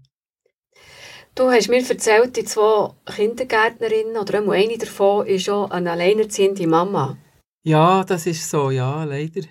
Du 1.36 1.50
hast 1.50 1.68
mir 1.68 1.86
erzählt, 1.86 2.34
die 2.34 2.44
zwei 2.44 2.94
Kindergärtnerinnen, 3.04 4.16
oder 4.16 4.38
eine 4.38 4.78
davon, 4.78 5.26
ist 5.26 5.44
schon 5.44 5.70
eine 5.70 5.90
alleinerziehende 5.90 6.66
Mama. 6.66 7.18
Ja, 7.62 8.04
das 8.04 8.26
ist 8.26 8.48
so, 8.48 8.70
ja, 8.70 9.04
leider. 9.04 9.42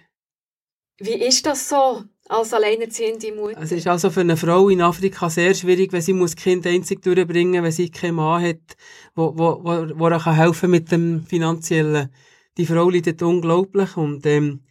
Wie 0.98 1.14
ist 1.14 1.46
das 1.46 1.70
so, 1.70 2.02
als 2.28 2.54
alleinerziehende 2.56 3.32
Mutter? 3.34 3.62
Es 3.62 3.72
ist 3.72 3.86
also 3.86 4.10
für 4.10 4.22
eine 4.22 4.36
Frau 4.36 4.70
in 4.70 4.82
Afrika 4.82 5.30
sehr 5.30 5.54
schwierig, 5.54 5.94
wenn 5.94 6.02
sie 6.02 6.14
muss 6.14 6.36
Kind 6.36 6.66
einzig 6.66 7.04
durchbringen 7.04 7.64
wenn 7.64 7.72
sie 7.72 7.92
keinen 7.92 8.16
Mann 8.16 8.42
hat, 8.42 8.78
wo, 9.14 9.38
wo, 9.38 9.64
wo, 9.64 10.00
wo 10.00 10.08
er 10.08 10.20
kann 10.20 10.34
helfen 10.34 10.72
mit 10.72 10.92
dem 10.92 11.24
Finanziellen. 11.28 12.10
Die 12.58 12.66
Frau 12.66 12.90
leidet 12.90 13.22
unglaublich 13.22 13.96
und 13.96 14.26
ähm, 14.26 14.64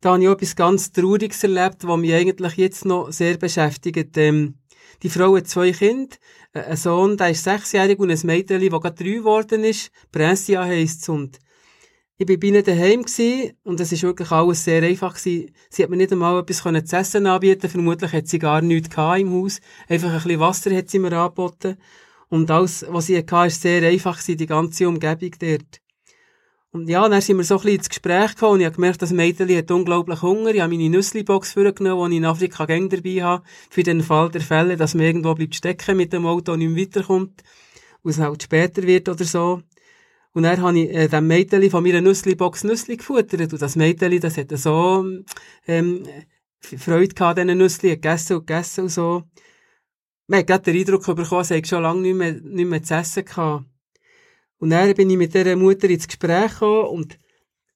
da 0.00 0.12
habe 0.12 0.22
ich 0.22 0.28
auch 0.28 0.34
etwas 0.34 0.54
ganz 0.54 0.92
Trauriges 0.92 1.42
erlebt, 1.42 1.84
was 1.84 1.98
mich 1.98 2.14
eigentlich 2.14 2.54
jetzt 2.54 2.84
noch 2.84 3.10
sehr 3.10 3.38
beschäftigt. 3.38 4.16
Ähm, 4.18 4.59
die 5.02 5.10
Frau 5.10 5.36
hat 5.36 5.48
zwei 5.48 5.72
Kinder, 5.72 6.16
äh, 6.52 6.60
ein 6.60 6.76
Sohn, 6.76 7.16
der 7.16 7.30
ist 7.30 7.44
sechsjährig 7.44 7.98
und 7.98 8.10
ein 8.10 8.20
Mädchen, 8.24 8.60
das 8.60 8.80
gerade 8.80 9.04
drei 9.04 9.14
geworden 9.14 9.64
ist. 9.64 9.90
Brescia 10.12 10.64
heisst 10.64 11.02
es. 11.02 11.08
Und 11.08 11.38
ich 12.16 12.28
war 12.28 12.36
bei 12.36 12.46
ihnen 12.48 12.62
daheim 12.62 13.00
und 13.64 13.80
es 13.80 13.92
war 13.92 14.02
wirklich 14.02 14.30
alles 14.30 14.64
sehr 14.64 14.82
einfach. 14.82 15.14
Gewesen. 15.14 15.54
Sie 15.70 15.82
hat 15.82 15.88
mir 15.88 15.96
nicht 15.96 16.12
einmal 16.12 16.40
etwas 16.40 16.62
zu 16.62 16.96
essen 16.96 17.26
anbieten 17.26 17.70
Vermutlich 17.70 18.12
hat 18.12 18.28
sie 18.28 18.38
gar 18.38 18.60
nichts 18.60 18.94
im 18.94 19.32
Haus. 19.32 19.60
Einfach 19.88 20.10
ein 20.10 20.22
bisschen 20.22 20.40
Wasser 20.40 20.76
hat 20.76 20.90
sie 20.90 20.98
mir 20.98 21.12
angeboten. 21.12 21.78
Und 22.28 22.50
alles, 22.50 22.84
was 22.88 23.06
sie 23.06 23.16
hatte, 23.16 23.32
war 23.32 23.50
sehr 23.50 23.82
einfach, 23.88 24.22
die 24.22 24.46
ganze 24.46 24.86
Umgebung 24.86 25.30
dort. 25.40 25.80
Und 26.72 26.88
ja, 26.88 27.08
dann 27.08 27.20
sind 27.20 27.36
wir 27.36 27.44
so 27.44 27.56
ein 27.56 27.62
bisschen 27.62 27.78
ins 27.78 27.88
Gespräch 27.88 28.34
gekommen 28.34 28.54
und 28.54 28.60
ich 28.60 28.66
habe 28.66 28.76
gemerkt, 28.76 29.02
das 29.02 29.12
Mädchen 29.12 29.56
hat 29.56 29.70
unglaublich 29.72 30.22
Hunger. 30.22 30.54
Ich 30.54 30.60
habe 30.60 30.72
meine 30.72 30.88
Nüssli-Box 30.88 31.54
vorgenommen, 31.54 32.10
die 32.10 32.16
ich 32.16 32.22
in 32.22 32.26
Afrika 32.26 32.64
gäng 32.64 32.88
dabei 32.88 33.22
habe, 33.22 33.44
für 33.70 33.82
den 33.82 34.02
Fall 34.02 34.30
der 34.30 34.40
Fälle, 34.40 34.76
dass 34.76 34.94
man 34.94 35.04
irgendwo 35.04 35.34
bleibt 35.34 35.56
stecken 35.56 35.96
mit 35.96 36.12
dem 36.12 36.26
Auto 36.26 36.52
und 36.52 36.60
nicht 36.60 36.76
weiterkommt, 36.76 37.42
und 38.02 38.10
es 38.12 38.18
halt 38.18 38.42
später 38.44 38.84
wird 38.84 39.08
oder 39.08 39.24
so. 39.24 39.62
Und 40.32 40.44
dann 40.44 40.62
habe 40.62 40.78
ich 40.78 40.90
äh, 40.94 41.08
dem 41.08 41.26
Mädchen 41.26 41.68
von 41.70 41.82
meiner 41.82 42.00
Nüssli-Box 42.00 42.62
Nüssli 42.62 42.96
gefuttert 42.98 43.52
und 43.52 43.60
das 43.60 43.74
Mädchen, 43.74 44.20
das 44.20 44.36
hat 44.36 44.56
so 44.56 45.04
ähm, 45.66 46.04
Freude 46.60 47.14
gehabt 47.14 47.40
an 47.40 47.48
diesen 47.48 47.58
Nüssli, 47.58 47.90
gegessen 47.90 48.36
und 48.36 48.46
gegessen 48.46 48.82
und 48.82 48.90
so. 48.90 49.24
Man 50.28 50.38
hat 50.38 50.46
gerade 50.46 50.62
den 50.62 50.76
Eindruck 50.76 51.04
bekommen, 51.16 51.40
es 51.40 51.50
hat 51.50 51.66
schon 51.66 51.82
lange 51.82 52.02
nicht 52.02 52.14
mehr, 52.14 52.32
nicht 52.32 52.70
mehr 52.70 52.82
zu 52.82 52.94
essen 52.94 53.24
gehabt. 53.24 53.69
Und 54.60 54.70
dann 54.70 54.94
bin 54.94 55.10
ich 55.10 55.16
mit 55.16 55.34
dieser 55.34 55.56
Mutter 55.56 55.88
ins 55.88 56.06
Gespräch 56.06 56.52
gekommen 56.52 56.88
und 56.88 57.18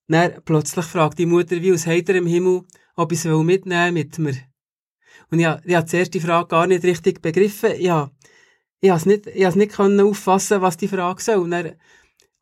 dann 0.07 0.43
plötzlich 0.45 0.85
fragt 0.85 1.19
die 1.19 1.27
Mutter 1.27 1.61
wie 1.63 1.73
aus 1.73 1.87
heiterem 1.87 2.27
Himmel, 2.27 2.63
ob 2.95 3.11
ich 3.11 3.25
es 3.25 3.25
mitnehmen 3.25 3.95
mit 3.95 4.19
mir. 4.19 4.37
Und 5.31 5.41
ich, 5.41 5.47
ich 5.65 5.75
habe 5.75 6.09
die 6.11 6.21
Frage 6.21 6.49
gar 6.49 6.67
nicht 6.67 6.85
richtig 6.85 7.23
begriffen. 7.23 7.81
Ja, 7.81 8.11
ich 8.81 8.91
habe 8.91 9.01
es 9.01 9.07
nicht, 9.07 9.27
ich 9.27 9.45
habe 9.47 9.59
nicht 9.59 9.73
können 9.73 9.99
auffassen, 10.01 10.61
was 10.61 10.77
die 10.77 10.89
Frage 10.89 11.23
soll. 11.23 11.37
Und 11.37 11.53
dann 11.53 11.77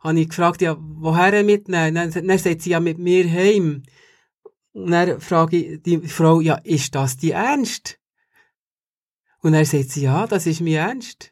habe 0.00 0.20
ich 0.20 0.28
gefragt, 0.28 0.60
ja, 0.60 0.76
woher 0.78 1.44
mitnehmen? 1.44 1.94
Dann, 1.94 2.10
dann 2.10 2.38
sagt 2.38 2.62
sie, 2.62 2.70
ja, 2.70 2.80
mit 2.80 2.98
mir 2.98 3.30
heim. 3.30 3.84
Und 4.72 4.90
dann 4.90 5.20
frage 5.20 5.56
ich 5.56 5.82
die 5.82 6.00
Frau, 6.08 6.40
ja, 6.40 6.56
ist 6.64 6.96
das 6.96 7.16
die 7.16 7.30
Ernst? 7.30 8.00
Und 9.40 9.52
dann 9.52 9.64
sagt 9.64 9.90
sie, 9.90 10.02
ja, 10.02 10.26
das 10.26 10.46
ist 10.46 10.60
mir 10.60 10.80
Ernst. 10.80 11.31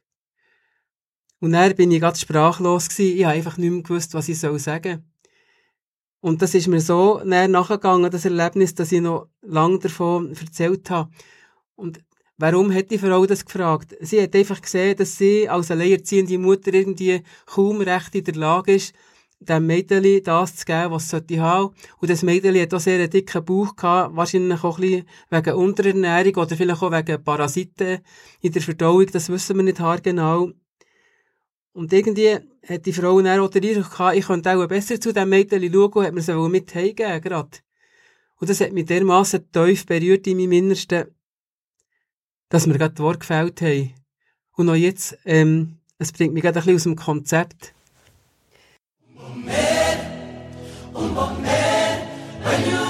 Und 1.40 1.52
dann 1.52 1.74
bin 1.74 1.90
ich 1.90 2.00
ganz 2.00 2.20
sprachlos 2.20 2.88
gewesen. 2.88 3.16
Ich 3.16 3.24
habe 3.24 3.34
einfach 3.34 3.56
nicht 3.56 3.70
mehr 3.70 3.82
gewusst, 3.82 4.14
was 4.14 4.28
ich 4.28 4.38
sagen 4.38 4.58
soll. 4.58 5.02
Und 6.20 6.42
das 6.42 6.54
ist 6.54 6.68
mir 6.68 6.80
so 6.80 7.20
näher 7.24 7.48
nachgegangen, 7.48 8.10
das 8.10 8.26
Erlebnis, 8.26 8.74
dass 8.74 8.92
ich 8.92 9.00
noch 9.00 9.28
lange 9.40 9.78
davon 9.78 10.34
erzählt 10.34 10.90
habe. 10.90 11.10
Und 11.76 12.00
warum 12.36 12.72
hat 12.74 12.90
die 12.90 12.98
Frau 12.98 13.24
das 13.24 13.44
gefragt? 13.44 13.96
Sie 14.00 14.20
hat 14.22 14.36
einfach 14.36 14.60
gesehen, 14.60 14.96
dass 14.96 15.16
sie 15.16 15.48
als 15.48 15.70
alleinerziehende 15.70 16.38
Mutter 16.38 16.74
irgendwie 16.74 17.22
kaum 17.46 17.80
recht 17.80 18.14
in 18.14 18.24
der 18.24 18.34
Lage 18.34 18.74
ist, 18.74 18.94
dem 19.40 19.66
Mädchen 19.66 20.22
das 20.22 20.56
zu 20.56 20.66
geben, 20.66 20.90
was 20.90 21.04
es 21.04 21.08
sollte 21.08 21.40
haben. 21.40 21.74
Und 21.98 22.10
das 22.10 22.22
Mädchen 22.22 22.60
hat 22.60 22.74
auch 22.74 22.80
sehr 22.80 22.98
einen 22.98 23.08
dicken 23.08 23.42
Bauch 23.42 23.74
gehabt, 23.74 24.14
wahrscheinlich 24.14 24.62
auch 24.62 24.78
ein 24.78 24.82
bisschen 24.82 25.06
wegen 25.30 25.54
Unterernährung 25.54 26.34
oder 26.36 26.56
vielleicht 26.56 26.82
auch 26.82 26.92
wegen 26.92 27.24
Parasiten 27.24 28.00
in 28.42 28.52
der 28.52 28.60
Verdauung, 28.60 29.06
das 29.06 29.30
wissen 29.30 29.56
wir 29.56 29.62
nicht 29.62 29.80
haargenau. 29.80 30.50
Und 31.72 31.92
irgendwie 31.92 32.38
hat 32.66 32.86
die 32.86 32.92
Frau 32.92 33.20
dann 33.22 33.40
auch 33.40 33.48
den 33.48 33.64
Eindruck 33.64 33.90
gehabt, 33.90 34.16
ich 34.16 34.26
könnte 34.26 34.50
auch 34.50 34.66
besser 34.66 35.00
zu 35.00 35.12
diesem 35.12 35.28
Mädchen 35.28 35.72
schauen 35.72 35.92
und 35.92 36.04
hat 36.04 36.14
mir 36.14 36.22
sie 36.22 36.48
mit 36.48 36.74
heimgeben 36.74 37.20
gerade. 37.20 37.58
Und 38.38 38.50
das 38.50 38.60
hat 38.60 38.72
mich 38.72 38.86
dermassen 38.86 39.50
tief 39.52 39.86
berührt 39.86 40.26
in 40.26 40.38
meinem 40.38 40.52
Innersten, 40.52 41.14
dass 42.48 42.66
mir 42.66 42.78
gerade 42.78 42.94
die 42.94 43.02
Worte 43.02 43.20
gefällt 43.20 43.60
haben. 43.60 43.94
Und 44.56 44.68
auch 44.68 44.74
jetzt, 44.74 45.16
ähm, 45.24 45.78
es 45.98 46.12
bringt 46.12 46.34
mich 46.34 46.42
gerade 46.42 46.58
ein 46.58 46.64
bisschen 46.64 46.76
aus 46.76 46.82
dem 46.84 46.96
Konzept. 46.96 47.74
Um 49.14 49.48
um 50.94 52.89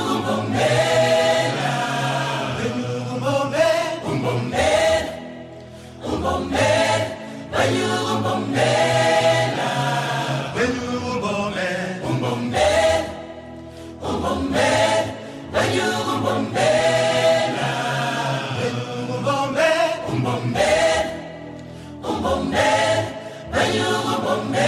Amen. 24.31 24.60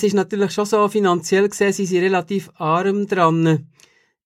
Es 0.00 0.04
ist 0.04 0.14
natürlich 0.14 0.52
schon 0.52 0.64
so, 0.64 0.88
finanziell 0.88 1.46
gesehen 1.46 1.74
sind 1.74 1.84
sie 1.84 1.98
relativ 1.98 2.50
arm 2.54 3.06
dran. 3.06 3.66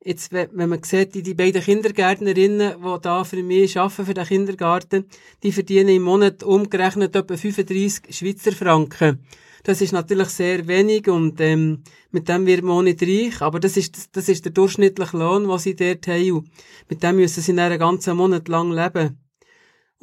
Jetzt, 0.05 0.33
wenn 0.33 0.69
man 0.69 0.81
sieht, 0.85 1.17
die 1.17 1.35
beiden 1.35 1.61
Kindergärtnerinnen, 1.61 2.77
die 2.79 3.01
da 3.03 3.25
für 3.25 3.43
mich 3.43 3.77
arbeiten, 3.77 4.07
für 4.07 4.15
den 4.15 4.25
Kindergarten, 4.25 5.07
die 5.43 5.51
verdienen 5.51 5.89
im 5.89 6.03
Monat 6.03 6.45
umgerechnet 6.45 7.17
etwa 7.17 7.37
35 7.37 8.15
Schweizer 8.17 8.53
Franken. 8.53 9.27
Das 9.65 9.81
ist 9.81 9.93
natürlich 9.93 10.29
sehr 10.29 10.69
wenig 10.69 11.09
und 11.09 11.41
ähm, 11.41 11.83
mit 12.13 12.29
dem 12.29 12.47
wird 12.47 12.63
man 12.63 12.77
auch 12.77 12.83
nicht 12.83 13.03
reich, 13.03 13.43
aber 13.43 13.59
das 13.59 13.77
ist, 13.77 14.15
das 14.17 14.29
ist 14.29 14.45
der 14.45 14.53
durchschnittliche 14.53 15.17
Lohn, 15.17 15.49
den 15.49 15.59
sie 15.59 15.75
dort 15.75 16.07
haben. 16.07 16.49
mit 16.89 17.03
dem 17.03 17.17
müssen 17.17 17.43
sie 17.43 17.51
einen 17.51 17.81
ganzen 17.81 18.17
Monat 18.17 18.47
lang 18.47 18.71
leben. 18.71 19.24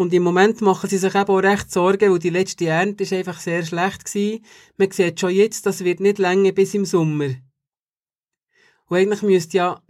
Und 0.01 0.11
im 0.13 0.23
Moment 0.23 0.61
machen 0.61 0.89
sie 0.89 0.97
sich 0.97 1.13
eben 1.13 1.29
auch 1.29 1.43
recht 1.43 1.71
Sorgen, 1.71 2.11
weil 2.11 2.17
die 2.17 2.31
letzte 2.31 2.65
Ernte 2.65 3.03
ist 3.03 3.13
einfach 3.13 3.39
sehr 3.39 3.63
schlecht 3.63 4.03
gewesen. 4.03 4.43
Man 4.75 4.89
sieht 4.89 5.19
schon 5.19 5.29
jetzt, 5.29 5.67
das 5.67 5.83
wird 5.83 5.99
nicht 5.99 6.17
länger 6.17 6.53
bis 6.53 6.73
im 6.73 6.85
Sommer. 6.85 7.29
Und 8.87 8.97
eigentlich 8.97 9.21
müsste 9.21 9.57
ja 9.57 9.81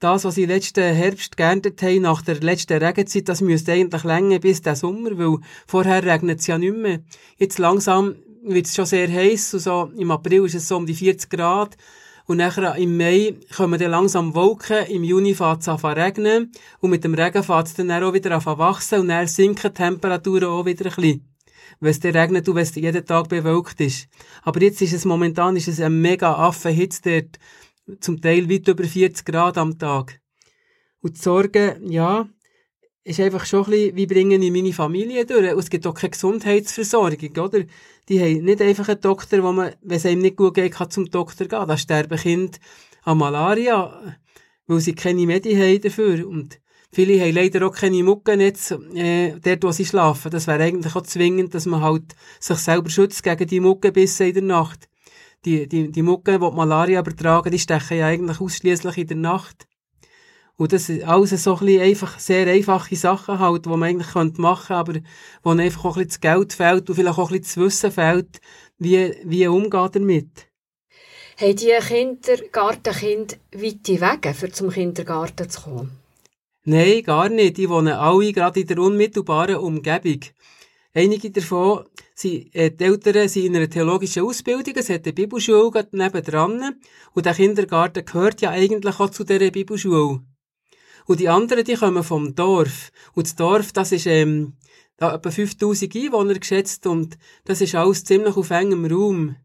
das, 0.00 0.24
was 0.24 0.34
sie 0.34 0.46
letzten 0.46 0.92
Herbst 0.92 1.36
geerntet 1.36 1.80
haben, 1.80 2.02
nach 2.02 2.22
der 2.22 2.40
letzten 2.40 2.82
Regenzeit, 2.82 3.28
das 3.28 3.40
müsste 3.40 3.70
eigentlich 3.72 4.02
länger 4.02 4.40
bis 4.40 4.62
der 4.62 4.74
Sommer, 4.74 5.16
weil 5.16 5.38
vorher 5.68 6.02
regnet 6.02 6.40
es 6.40 6.48
ja 6.48 6.58
nicht 6.58 6.76
mehr. 6.76 7.04
Jetzt 7.36 7.60
langsam 7.60 8.16
wird 8.42 8.66
es 8.66 8.74
schon 8.74 8.86
sehr 8.86 9.08
heiß 9.08 9.52
so 9.52 9.92
im 9.96 10.10
April 10.10 10.44
ist 10.46 10.56
es 10.56 10.66
so 10.66 10.76
um 10.76 10.86
die 10.86 10.94
40 10.94 11.30
Grad 11.30 11.76
und 12.26 12.38
nachher 12.38 12.74
im 12.76 12.96
Mai 12.96 13.36
kommen 13.56 13.78
dann 13.78 13.92
langsam 13.92 14.34
Wolken, 14.34 14.86
im 14.86 15.04
Juni 15.04 15.34
fängt 15.34 15.60
es 15.60 15.68
an 15.68 15.78
zu 15.78 15.86
regnen 15.86 16.52
und 16.80 16.90
mit 16.90 17.04
dem 17.04 17.14
Regen 17.14 17.42
fängt 17.42 17.68
es 17.68 17.74
dann 17.74 17.90
auch 17.90 18.12
wieder 18.12 18.32
an 18.32 18.40
zu 18.40 18.58
wachsen 18.58 19.00
und 19.00 19.08
dann 19.08 19.28
sinken 19.28 19.70
die 19.70 19.78
Temperaturen 19.78 20.48
auch 20.48 20.66
wieder 20.66 20.86
ein 20.86 20.94
bisschen. 20.94 21.28
Wenn 21.78 21.90
es 21.90 22.02
regnet 22.02 22.48
und 22.48 22.56
wenn 22.56 22.62
es 22.62 22.74
jeden 22.74 23.04
Tag 23.04 23.28
bewölkt 23.28 23.80
ist. 23.80 24.08
Aber 24.42 24.60
jetzt 24.60 24.82
ist 24.82 24.92
es 24.92 25.04
momentan 25.04 25.56
ist 25.56 25.68
es 25.68 25.80
ein 25.80 26.00
mega 26.00 26.32
affe 26.32 26.70
Hitze 26.70 27.00
dort. 27.02 28.00
Zum 28.00 28.20
Teil 28.20 28.50
weit 28.50 28.66
über 28.66 28.84
40 28.84 29.24
Grad 29.24 29.58
am 29.58 29.78
Tag. 29.78 30.20
Und 31.02 31.16
die 31.16 31.20
Sorge, 31.20 31.80
ja, 31.86 32.28
ist 33.04 33.20
einfach 33.20 33.46
schon 33.46 33.64
ein 33.66 33.70
bisschen, 33.70 33.96
wie 33.96 34.06
bringe 34.06 34.34
ich 34.34 34.50
meine 34.50 34.72
Familie 34.72 35.24
durch? 35.24 35.52
Und 35.52 35.60
es 35.60 35.70
gibt 35.70 35.86
auch 35.86 35.94
keine 35.94 36.10
Gesundheitsversorgung, 36.10 37.36
oder? 37.36 37.64
Die 38.08 38.20
haben 38.20 38.44
nicht 38.44 38.62
einfach 38.62 38.88
einen 38.88 39.00
Doktor, 39.00 39.42
wo 39.42 39.52
man, 39.52 39.74
wenn 39.82 39.96
es 39.96 40.06
einem 40.06 40.22
nicht 40.22 40.36
gut 40.36 40.54
geht, 40.54 40.74
kann 40.74 40.90
zum 40.90 41.10
Doktor 41.10 41.46
gehen. 41.46 41.66
Da 41.66 41.76
sterben 41.76 42.18
Kinder 42.18 42.56
an 43.02 43.18
Malaria, 43.18 44.16
weil 44.66 44.80
sie 44.80 44.94
keine 44.94 45.26
Medi 45.26 45.54
haben 45.54 45.80
dafür. 45.80 46.26
Und 46.26 46.60
viele 46.92 47.20
haben 47.20 47.34
leider 47.34 47.66
auch 47.66 47.74
keine 47.74 48.04
Muckennetze, 48.04 48.80
äh, 48.94 49.34
dort, 49.40 49.64
wo 49.64 49.72
sie 49.72 49.84
schlafen. 49.84 50.30
Das 50.30 50.46
wäre 50.46 50.62
eigentlich 50.62 50.94
auch 50.94 51.02
zwingend, 51.02 51.54
dass 51.54 51.66
man 51.66 51.82
halt 51.82 52.14
sich 52.38 52.58
selber 52.58 52.90
schützt 52.90 53.24
gegen 53.24 53.46
die 53.46 53.60
Muckenbisse 53.60 54.26
in 54.26 54.34
der 54.34 54.42
Nacht. 54.42 54.88
Die, 55.44 55.68
die, 55.68 55.90
die 55.90 56.02
Mucken, 56.02 56.40
die, 56.40 56.46
die 56.46 56.56
Malaria 56.56 57.00
übertragen, 57.00 57.50
die 57.50 57.58
stechen 57.58 57.98
ja 57.98 58.06
eigentlich 58.06 58.40
ausschließlich 58.40 58.98
in 58.98 59.06
der 59.08 59.16
Nacht. 59.16 59.66
Und 60.58 60.72
das 60.72 60.86
sind 60.86 61.04
alles 61.04 61.30
so 61.42 61.54
ein 61.54 61.66
bisschen 61.66 61.82
einfach, 61.82 62.18
sehr 62.18 62.46
einfache 62.46 62.96
Sachen 62.96 63.38
halt, 63.38 63.66
die 63.66 63.68
man 63.68 63.82
eigentlich 63.82 64.14
machen 64.38 64.66
könnte, 64.66 64.74
aber 64.74 64.94
wo 65.42 65.50
einfach 65.50 65.84
auch 65.84 65.96
ein 65.96 66.06
bisschen 66.06 66.08
das 66.08 66.20
Geld 66.20 66.52
fehlt 66.54 66.88
und 66.88 66.94
vielleicht 66.94 67.18
auch 67.18 67.30
ein 67.30 67.38
bisschen 67.38 67.62
das 67.62 67.82
Wissen 67.82 67.92
fehlt, 67.92 68.40
wie, 68.78 69.14
wie 69.24 69.46
umgeht 69.46 69.96
damit. 69.96 70.48
Haben 71.38 71.56
die 71.56 71.74
Kindergartenkinder 71.86 73.36
weite 73.52 74.00
Wege, 74.00 74.34
für 74.34 74.50
zum 74.50 74.70
Kindergarten 74.70 75.50
zu 75.50 75.60
kommen? 75.60 75.90
Nein, 76.64 77.02
gar 77.02 77.28
nicht. 77.28 77.58
Die 77.58 77.68
wohnen 77.68 77.92
alle 77.92 78.32
gerade 78.32 78.60
in 78.60 78.66
der 78.66 78.78
unmittelbaren 78.78 79.56
Umgebung. 79.56 80.20
Einige 80.94 81.30
davon 81.30 81.84
sind, 82.14 82.54
äh, 82.54 82.70
die 82.70 82.84
Eltern 82.84 83.28
sind 83.28 83.44
in 83.44 83.56
einer 83.56 83.68
theologischen 83.68 84.22
Ausbildung, 84.22 84.74
es 84.76 84.88
hat 84.88 85.04
eine 85.04 85.12
Bibelschule 85.12 85.86
nebendran 85.92 86.80
und 87.12 87.26
der 87.26 87.34
Kindergarten 87.34 88.06
gehört 88.06 88.40
ja 88.40 88.50
eigentlich 88.50 88.98
auch 88.98 89.10
zu 89.10 89.22
dieser 89.22 89.50
Bibelschule. 89.50 90.22
Und 91.06 91.20
die 91.20 91.28
anderen, 91.28 91.64
die 91.64 91.74
kommen 91.74 92.02
vom 92.02 92.34
Dorf. 92.34 92.90
Und 93.14 93.26
das 93.26 93.36
Dorf, 93.36 93.72
das 93.72 93.92
ist, 93.92 94.06
ähm, 94.06 94.54
da 94.96 95.14
etwa 95.14 95.30
5000 95.30 95.94
Einwohner 95.94 96.34
geschätzt 96.34 96.86
und 96.86 97.18
das 97.44 97.60
ist 97.60 97.74
alles 97.74 98.04
ziemlich 98.04 98.36
auf 98.36 98.50
engem 98.50 98.86
Raum. 98.86 99.36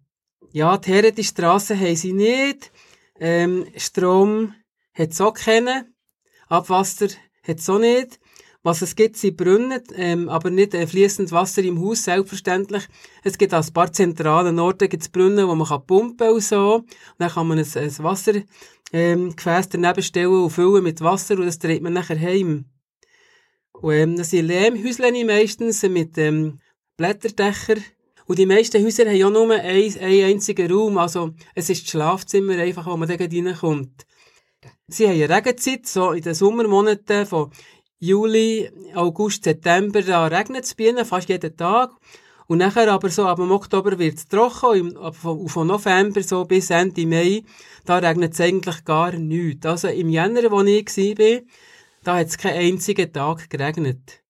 Ja, 0.51 0.77
die 0.77 0.91
Herren, 0.91 1.15
die 1.15 1.23
Strasse 1.23 1.77
haben 1.77 1.95
sie 1.95 2.13
nicht. 2.13 2.71
Ähm, 3.19 3.67
Strom 3.77 4.55
hat 4.93 5.11
es 5.11 5.21
auch 5.21 5.33
keinen. 5.33 5.93
Abwasser 6.47 7.07
hat 7.43 7.59
es 7.59 7.69
auch 7.69 7.79
nicht. 7.79 8.19
Was 8.63 8.83
es 8.83 8.95
gibt, 8.95 9.17
sind 9.17 9.37
Brunnen, 9.37 9.81
ähm, 9.95 10.29
aber 10.29 10.51
nicht 10.51 10.75
äh, 10.75 10.85
fließend 10.85 11.31
Wasser 11.31 11.63
im 11.63 11.83
Haus, 11.83 12.03
selbstverständlich. 12.03 12.87
Es 13.23 13.37
gibt 13.39 13.53
an 13.53 13.63
ein 13.63 13.73
paar 13.73 13.91
zentralen 13.91 14.59
Orten 14.59 14.87
gibt's 14.87 15.09
Brunnen, 15.09 15.47
wo 15.47 15.55
man 15.55 15.67
kann 15.67 15.85
pumpen 15.87 16.29
und 16.29 16.43
so. 16.43 16.75
Und 16.75 16.85
dann 17.17 17.31
kann 17.31 17.47
man 17.47 17.57
ein, 17.57 17.65
ein 17.65 18.03
Wasser 18.03 18.33
ähm, 18.93 19.33
daneben 19.43 20.03
stellen 20.03 20.43
und 20.43 20.51
füllen 20.51 20.83
mit 20.83 21.01
Wasser 21.01 21.35
und 21.39 21.45
das 21.47 21.57
dreht 21.57 21.81
man 21.81 21.93
nachher 21.93 22.19
heim. 22.19 22.65
Und, 23.73 23.93
ähm, 23.93 24.15
das 24.15 24.29
sind 24.29 24.45
Lehmhäuschen 24.45 25.25
meistens 25.25 25.81
mit 25.83 26.17
ähm, 26.19 26.59
Blätterdächer. 26.97 27.77
Und 28.27 28.37
die 28.37 28.45
meisten 28.45 28.83
Häuser 28.85 29.05
haben 29.05 29.15
ja 29.15 29.29
nur 29.29 29.51
einen, 29.51 29.97
einen 29.99 30.23
einzigen 30.25 30.71
Raum, 30.71 30.99
also 30.99 31.33
es 31.55 31.69
ist 31.69 31.83
das 31.83 31.89
Schlafzimmer 31.89 32.53
einfach, 32.53 32.85
wo 32.85 32.95
man 32.95 33.09
da 33.09 33.15
reinkommt. 33.15 34.05
Sie 34.87 35.07
haben 35.07 35.15
eine 35.15 35.29
Regenzeit, 35.29 35.87
so 35.87 36.11
in 36.11 36.21
den 36.21 36.33
Sommermonaten 36.35 37.25
von 37.25 37.51
Juli, 38.03 38.67
August, 38.95 39.43
September, 39.43 40.01
da 40.01 40.25
regnet 40.25 40.63
es 40.63 40.73
bei 40.73 40.89
ihnen 40.89 41.05
fast 41.05 41.29
jeden 41.29 41.55
Tag. 41.55 41.91
Und 42.47 42.57
nachher 42.57 42.91
aber 42.91 43.09
so, 43.09 43.27
ab 43.27 43.37
dem 43.37 43.51
Oktober 43.51 43.99
wird 43.99 44.17
es 44.17 44.27
trocken, 44.27 44.97
und 44.97 45.13
von 45.15 45.67
November 45.67 46.23
so 46.23 46.43
bis 46.45 46.71
Ende 46.71 47.05
Mai, 47.05 47.43
da 47.85 47.97
regnet 47.97 48.33
es 48.33 48.41
eigentlich 48.41 48.83
gar 48.85 49.11
nichts. 49.11 49.67
Also 49.67 49.87
im 49.89 50.09
Jänner, 50.09 50.49
wo 50.49 50.63
ich 50.63 50.87
war, 50.97 51.41
da 52.03 52.17
hat 52.17 52.27
es 52.27 52.39
keinen 52.39 52.73
einzigen 52.73 53.13
Tag 53.13 53.51
geregnet. 53.51 54.23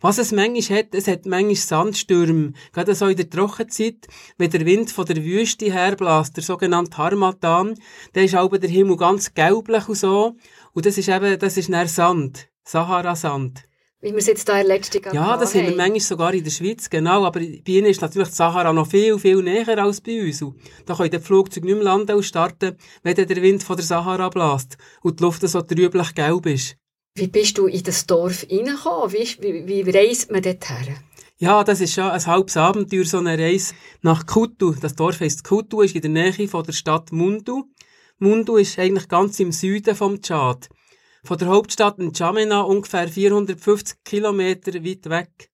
Was 0.00 0.16
es 0.16 0.32
manchmal 0.32 0.78
hat, 0.78 0.94
es 0.94 1.06
hat 1.06 1.26
manchmal 1.26 1.54
Sandstürme, 1.56 2.54
gerade 2.72 2.94
so 2.94 3.08
in 3.08 3.16
der 3.18 3.28
Trockenzeit, 3.28 4.06
wenn 4.38 4.50
der 4.50 4.64
Wind 4.64 4.90
von 4.90 5.04
der 5.04 5.22
Wüste 5.22 5.70
herbläst, 5.70 6.34
der 6.34 6.44
sogenannte 6.44 6.96
Harmatan, 6.96 7.74
dann 8.14 8.24
ist 8.24 8.36
auch 8.36 8.56
der 8.56 8.70
Himmel 8.70 8.96
ganz 8.96 9.34
gelblich 9.34 9.86
und 9.86 9.96
so, 9.96 10.34
und 10.72 10.86
das 10.86 10.96
ist 10.96 11.10
eben, 11.10 11.38
das 11.38 11.58
ist 11.58 11.70
dann 11.70 11.88
Sand, 11.88 12.48
Sahara-Sand. 12.68 13.62
Wie 14.00 14.10
wir 14.10 14.18
es 14.18 14.26
jetzt 14.26 14.48
da 14.48 14.60
in 14.60 14.66
der 14.66 14.76
letzten 14.76 15.02
Ja, 15.12 15.36
das 15.36 15.54
haben 15.54 15.66
wir 15.66 15.74
manchmal 15.74 16.00
sogar 16.00 16.34
in 16.34 16.44
der 16.44 16.50
Schweiz, 16.50 16.88
genau. 16.88 17.24
Aber 17.24 17.40
bei 17.40 17.62
ihnen 17.66 17.86
ist 17.86 18.00
natürlich 18.00 18.28
die 18.28 18.34
Sahara 18.34 18.72
noch 18.72 18.86
viel, 18.86 19.18
viel 19.18 19.42
näher 19.42 19.82
als 19.82 20.00
bei 20.00 20.22
uns. 20.22 20.42
Und 20.42 20.56
da 20.86 20.94
können 20.94 21.10
die 21.10 21.18
Flugzeuge 21.18 21.66
nicht 21.66 21.76
mehr 21.76 21.84
landen 21.84 22.14
und 22.14 22.22
starten, 22.22 22.76
wenn 23.02 23.16
der 23.16 23.42
Wind 23.42 23.62
von 23.62 23.76
der 23.76 23.84
Sahara 23.84 24.28
bläst 24.28 24.76
und 25.02 25.18
die 25.18 25.24
Luft 25.24 25.48
so 25.48 25.62
trüblich 25.62 26.14
gelb 26.14 26.46
ist. 26.46 26.76
Wie 27.16 27.26
bist 27.26 27.58
du 27.58 27.66
in 27.66 27.82
das 27.82 28.06
Dorf 28.06 28.46
reingekommen? 28.48 29.12
Wie, 29.12 29.66
wie, 29.66 29.86
wie 29.86 29.90
reist 29.90 30.30
man 30.30 30.42
dort 30.42 30.68
her? 30.68 30.94
Ja, 31.38 31.64
das 31.64 31.80
ist 31.80 31.94
schon 31.94 32.04
ein 32.04 32.26
halbes 32.26 32.56
Abenteuer, 32.56 33.04
so 33.04 33.18
eine 33.18 33.36
Reise 33.36 33.74
nach 34.02 34.26
Kutu. 34.26 34.74
Das 34.80 34.94
Dorf 34.94 35.20
heisst 35.20 35.42
Kutu, 35.42 35.80
ist 35.80 35.96
in 35.96 36.02
der 36.02 36.10
Nähe 36.10 36.48
von 36.48 36.64
der 36.64 36.72
Stadt 36.72 37.10
Mundu. 37.12 37.64
Mundu 38.18 38.56
ist 38.56 38.78
eigentlich 38.78 39.08
ganz 39.08 39.40
im 39.40 39.52
Süden 39.52 39.96
vom 39.96 40.20
Tschad 40.20 40.68
von 41.24 41.38
der 41.38 41.48
Hauptstadt 41.48 41.98
N'Djamena 41.98 42.60
ungefähr 42.60 43.08
450 43.08 43.98
Kilometer 44.04 44.74
weit 44.84 45.10
weg. 45.10 45.50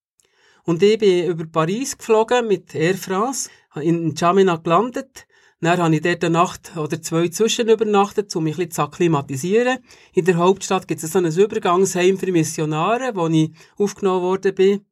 Und 0.64 0.82
ich 0.82 0.98
bin 0.98 1.26
über 1.26 1.44
Paris 1.46 1.96
geflogen 1.96 2.48
mit 2.48 2.74
Air 2.74 2.96
France, 2.96 3.50
in 3.76 4.12
N'Djamena 4.12 4.62
gelandet. 4.62 5.26
Dann 5.60 5.78
habe 5.78 5.94
ich 5.94 6.02
dort 6.02 6.22
eine 6.22 6.32
Nacht 6.32 6.76
oder 6.76 7.00
zwei 7.00 7.28
zwischen 7.28 7.68
übernachtet, 7.68 8.34
um 8.36 8.44
mich 8.44 8.54
ein 8.54 8.68
bisschen 8.68 8.72
zu 8.72 8.82
akklimatisieren. 8.82 9.78
In 10.12 10.26
der 10.26 10.36
Hauptstadt 10.36 10.86
gibt 10.86 11.02
es 11.02 11.12
so 11.12 11.18
ein 11.18 11.24
Übergangsheim 11.24 12.18
für 12.18 12.30
Missionare, 12.30 13.12
wo 13.14 13.28
ich 13.28 13.50
aufgenommen 13.78 14.22
worden 14.22 14.54
bin. 14.54 14.84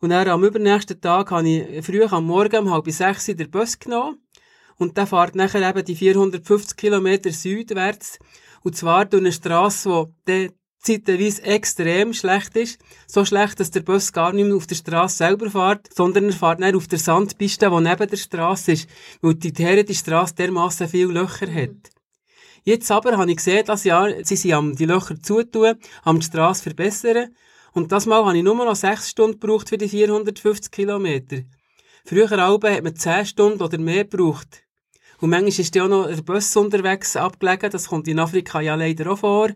Und 0.00 0.10
dann 0.10 0.28
am 0.28 0.44
übernächsten 0.44 1.00
Tag 1.00 1.30
habe 1.30 1.48
ich 1.48 1.86
früh 1.86 2.04
am 2.04 2.26
Morgen 2.26 2.66
um 2.66 2.70
halb 2.70 2.90
sechs 2.90 3.24
den 3.24 3.50
Bus 3.50 3.78
genommen. 3.78 4.18
Und 4.76 4.96
der 4.98 5.06
fährt 5.06 5.36
nachher 5.36 5.66
eben 5.66 5.84
die 5.84 5.94
450 5.94 6.76
Kilometer 6.76 7.30
südwärts 7.30 8.18
und 8.64 8.76
zwar 8.76 9.04
durch 9.04 9.22
eine 9.22 9.32
Strasse, 9.32 10.08
die 10.26 10.50
zeitweise 10.80 11.42
extrem 11.42 12.12
schlecht 12.12 12.56
ist. 12.56 12.78
So 13.06 13.24
schlecht, 13.24 13.60
dass 13.60 13.70
der 13.70 13.80
Bus 13.80 14.12
gar 14.12 14.32
nicht 14.32 14.46
mehr 14.46 14.56
auf 14.56 14.66
der 14.66 14.74
Straße 14.74 15.16
selber 15.16 15.50
fährt, 15.50 15.88
sondern 15.94 16.26
er 16.26 16.32
fährt 16.32 16.60
nicht 16.60 16.74
auf 16.74 16.88
der 16.88 16.98
Sandpiste, 16.98 17.70
die 17.70 17.80
neben 17.80 18.08
der 18.08 18.16
Straße 18.16 18.72
ist, 18.72 18.88
weil 19.22 19.34
die 19.34 19.52
Herren 19.62 19.86
die 19.86 19.94
Straße 19.94 20.34
dermassen 20.34 20.88
viele 20.88 21.12
Löcher 21.12 21.52
hat. 21.52 21.90
Jetzt 22.64 22.90
aber 22.90 23.16
habe 23.16 23.30
ich 23.30 23.36
gesehen, 23.36 23.64
das 23.66 23.84
Jahr, 23.84 24.10
sie 24.24 24.36
sind 24.36 24.52
am 24.54 24.74
die 24.74 24.86
Löcher 24.86 25.20
zutun, 25.20 25.74
am 26.02 26.20
die 26.20 26.26
Strasse 26.26 26.62
verbessern. 26.62 27.34
Und 27.72 27.92
das 27.92 28.06
Mal 28.06 28.24
habe 28.24 28.36
ich 28.36 28.42
nur 28.42 28.54
noch 28.54 28.76
sechs 28.76 29.10
Stunden 29.10 29.38
gebraucht 29.38 29.68
für 29.68 29.76
die 29.76 29.88
450 29.88 30.70
Kilometer. 30.70 31.42
Früher 32.06 32.32
Alben 32.32 32.72
hat 32.72 32.84
man 32.84 32.96
zehn 32.96 33.26
Stunden 33.26 33.62
oder 33.62 33.78
mehr 33.78 34.04
gebraucht. 34.04 34.62
Und 35.24 35.30
manchmal 35.30 35.58
ist 35.58 35.74
ja 35.74 35.84
auch 35.84 35.88
noch 35.88 36.06
der 36.06 36.20
Bus 36.20 36.54
unterwegs 36.54 37.16
abgelegen. 37.16 37.70
Das 37.70 37.88
kommt 37.88 38.06
in 38.08 38.18
Afrika 38.18 38.60
ja 38.60 38.74
leider 38.74 39.10
auch 39.10 39.20
vor. 39.20 39.48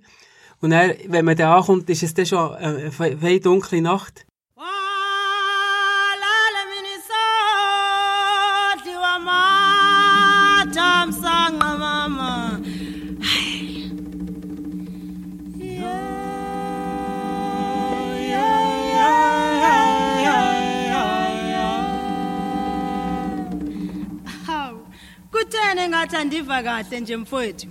Und 0.62 0.70
dann, 0.70 0.94
wenn 1.08 1.26
man 1.26 1.36
da 1.36 1.58
ankommt, 1.58 1.90
ist 1.90 2.02
es 2.02 2.14
dann 2.14 2.24
schon 2.24 2.54
eine, 2.54 2.90
eine 2.98 3.40
dunkle 3.40 3.82
Nacht. 3.82 4.24
Kutheni 25.38 25.80
engathi 25.80 26.16
andiva 26.16 26.62
kahle 26.62 27.00
nje 27.00 27.16
mfowethu 27.16 27.66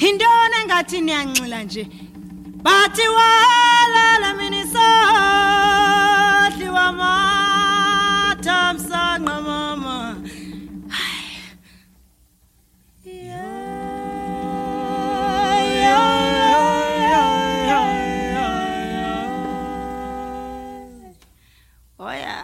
yintoni 0.00 0.56
engathi 0.62 1.00
niyanxila 1.00 1.62
nje 1.62 1.88
bathi 2.64 3.08
walala 3.16 4.30
wamathamsanqa 6.76 9.34
mama 9.46 9.96
Oh 21.98 22.12
yeah. 22.12 22.35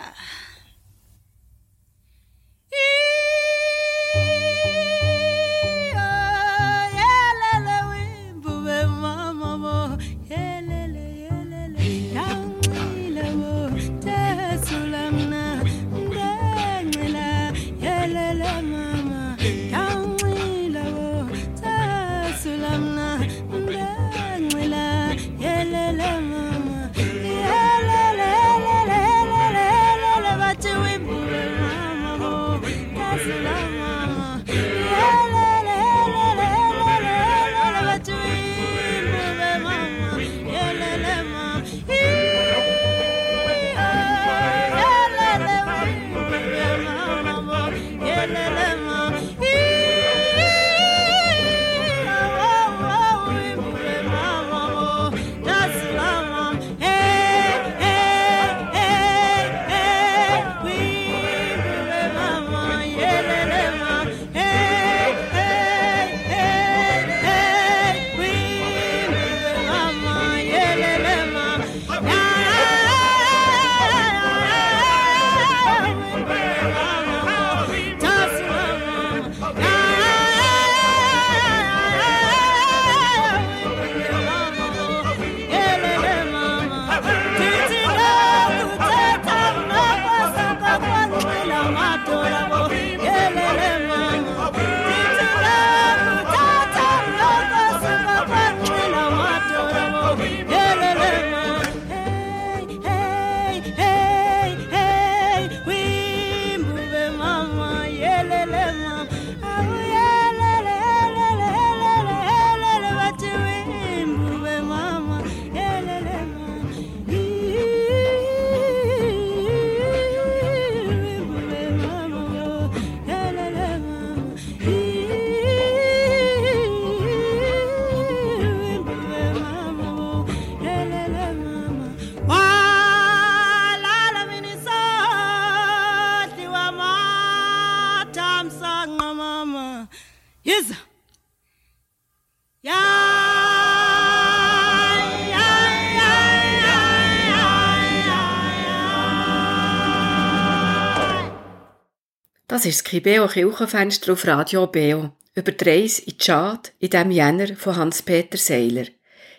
Das 152.62 152.68
ist 152.68 152.84
das 152.84 152.90
Kibeo 152.92 153.26
Kirchenfenster 153.26 154.12
auf 154.12 154.24
Radio 154.24 154.68
Beo. 154.68 155.10
Über 155.34 155.50
die 155.50 155.68
Reise 155.68 156.02
in 156.02 156.16
Tschad 156.16 156.72
in 156.78 156.90
diesem 156.90 157.10
Jänner 157.10 157.56
von 157.56 157.74
Hans-Peter 157.74 158.38
Seiler. 158.38 158.86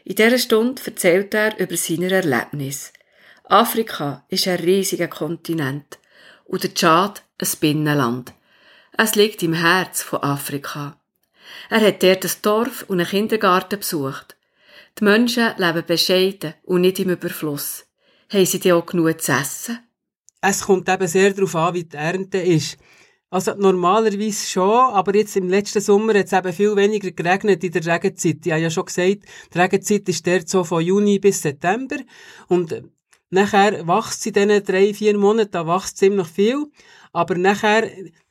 In 0.04 0.16
dieser 0.16 0.38
Stunde 0.38 0.82
erzählt 0.86 1.34
er 1.34 1.58
über 1.58 1.78
seine 1.78 2.12
Erlebnisse. 2.12 2.92
Afrika 3.46 4.26
ist 4.28 4.46
ein 4.50 4.60
riesiger 4.60 5.08
Kontinent 5.08 6.00
und 6.44 6.64
der 6.64 6.74
Tschad 6.74 7.24
ein 7.38 7.48
Binnenland. 7.62 8.34
Es 8.98 9.16
liegt 9.16 9.42
im 9.42 9.54
Herz 9.54 10.04
von 10.04 10.22
Afrika. 10.22 10.98
Er 11.70 11.80
hat 11.80 12.04
dort 12.04 12.26
ein 12.26 12.32
Dorf 12.42 12.84
und 12.90 13.00
einen 13.00 13.08
Kindergarten 13.08 13.80
besucht. 13.80 14.36
Die 15.00 15.06
Menschen 15.06 15.54
leben 15.56 15.86
bescheiden 15.88 16.56
und 16.64 16.82
nicht 16.82 17.00
im 17.00 17.12
Überfluss. 17.12 17.86
Haben 18.34 18.46
sie 18.46 18.60
dir 18.60 18.76
auch 18.76 18.86
genug 18.86 19.22
zu 19.22 19.32
essen? 19.32 19.80
Es 20.42 20.66
kommt 20.66 20.90
eben 20.90 21.08
sehr 21.08 21.34
darauf 21.34 21.56
an, 21.56 21.74
wie 21.74 21.86
die 21.86 21.96
Ernte 21.96 22.40
ist. 22.40 22.78
Also 23.34 23.56
normalerweise 23.58 24.48
schon, 24.48 24.94
aber 24.94 25.16
jetzt 25.16 25.36
im 25.36 25.50
letzten 25.50 25.82
Sommer 25.82 26.14
hat 26.14 26.28
es 26.28 26.34
eben 26.34 26.54
viel 26.54 26.76
weniger 26.76 27.10
geregnet 27.10 27.64
in 27.64 27.72
der 27.72 27.84
Regenzeit. 27.84 28.46
Ich 28.46 28.52
habe 28.52 28.62
ja 28.62 28.70
schon 28.70 28.86
gesagt, 28.86 29.26
die 29.52 29.58
Regenzeit 29.58 30.08
ist 30.08 30.28
dort 30.28 30.48
so 30.48 30.64
von 30.64 30.84
Juni 30.84 31.18
bis 31.18 31.42
September 31.42 31.96
und 32.48 32.84
nachher 33.32 33.88
wächst 33.88 34.28
in 34.28 34.34
diesen 34.34 34.64
drei, 34.64 34.94
vier 34.94 35.18
Monaten, 35.18 35.50
da 35.50 35.66
wächst 35.66 35.98
ziemlich 35.98 36.28
viel, 36.28 36.68
aber 37.12 37.34
nachher 37.36 37.90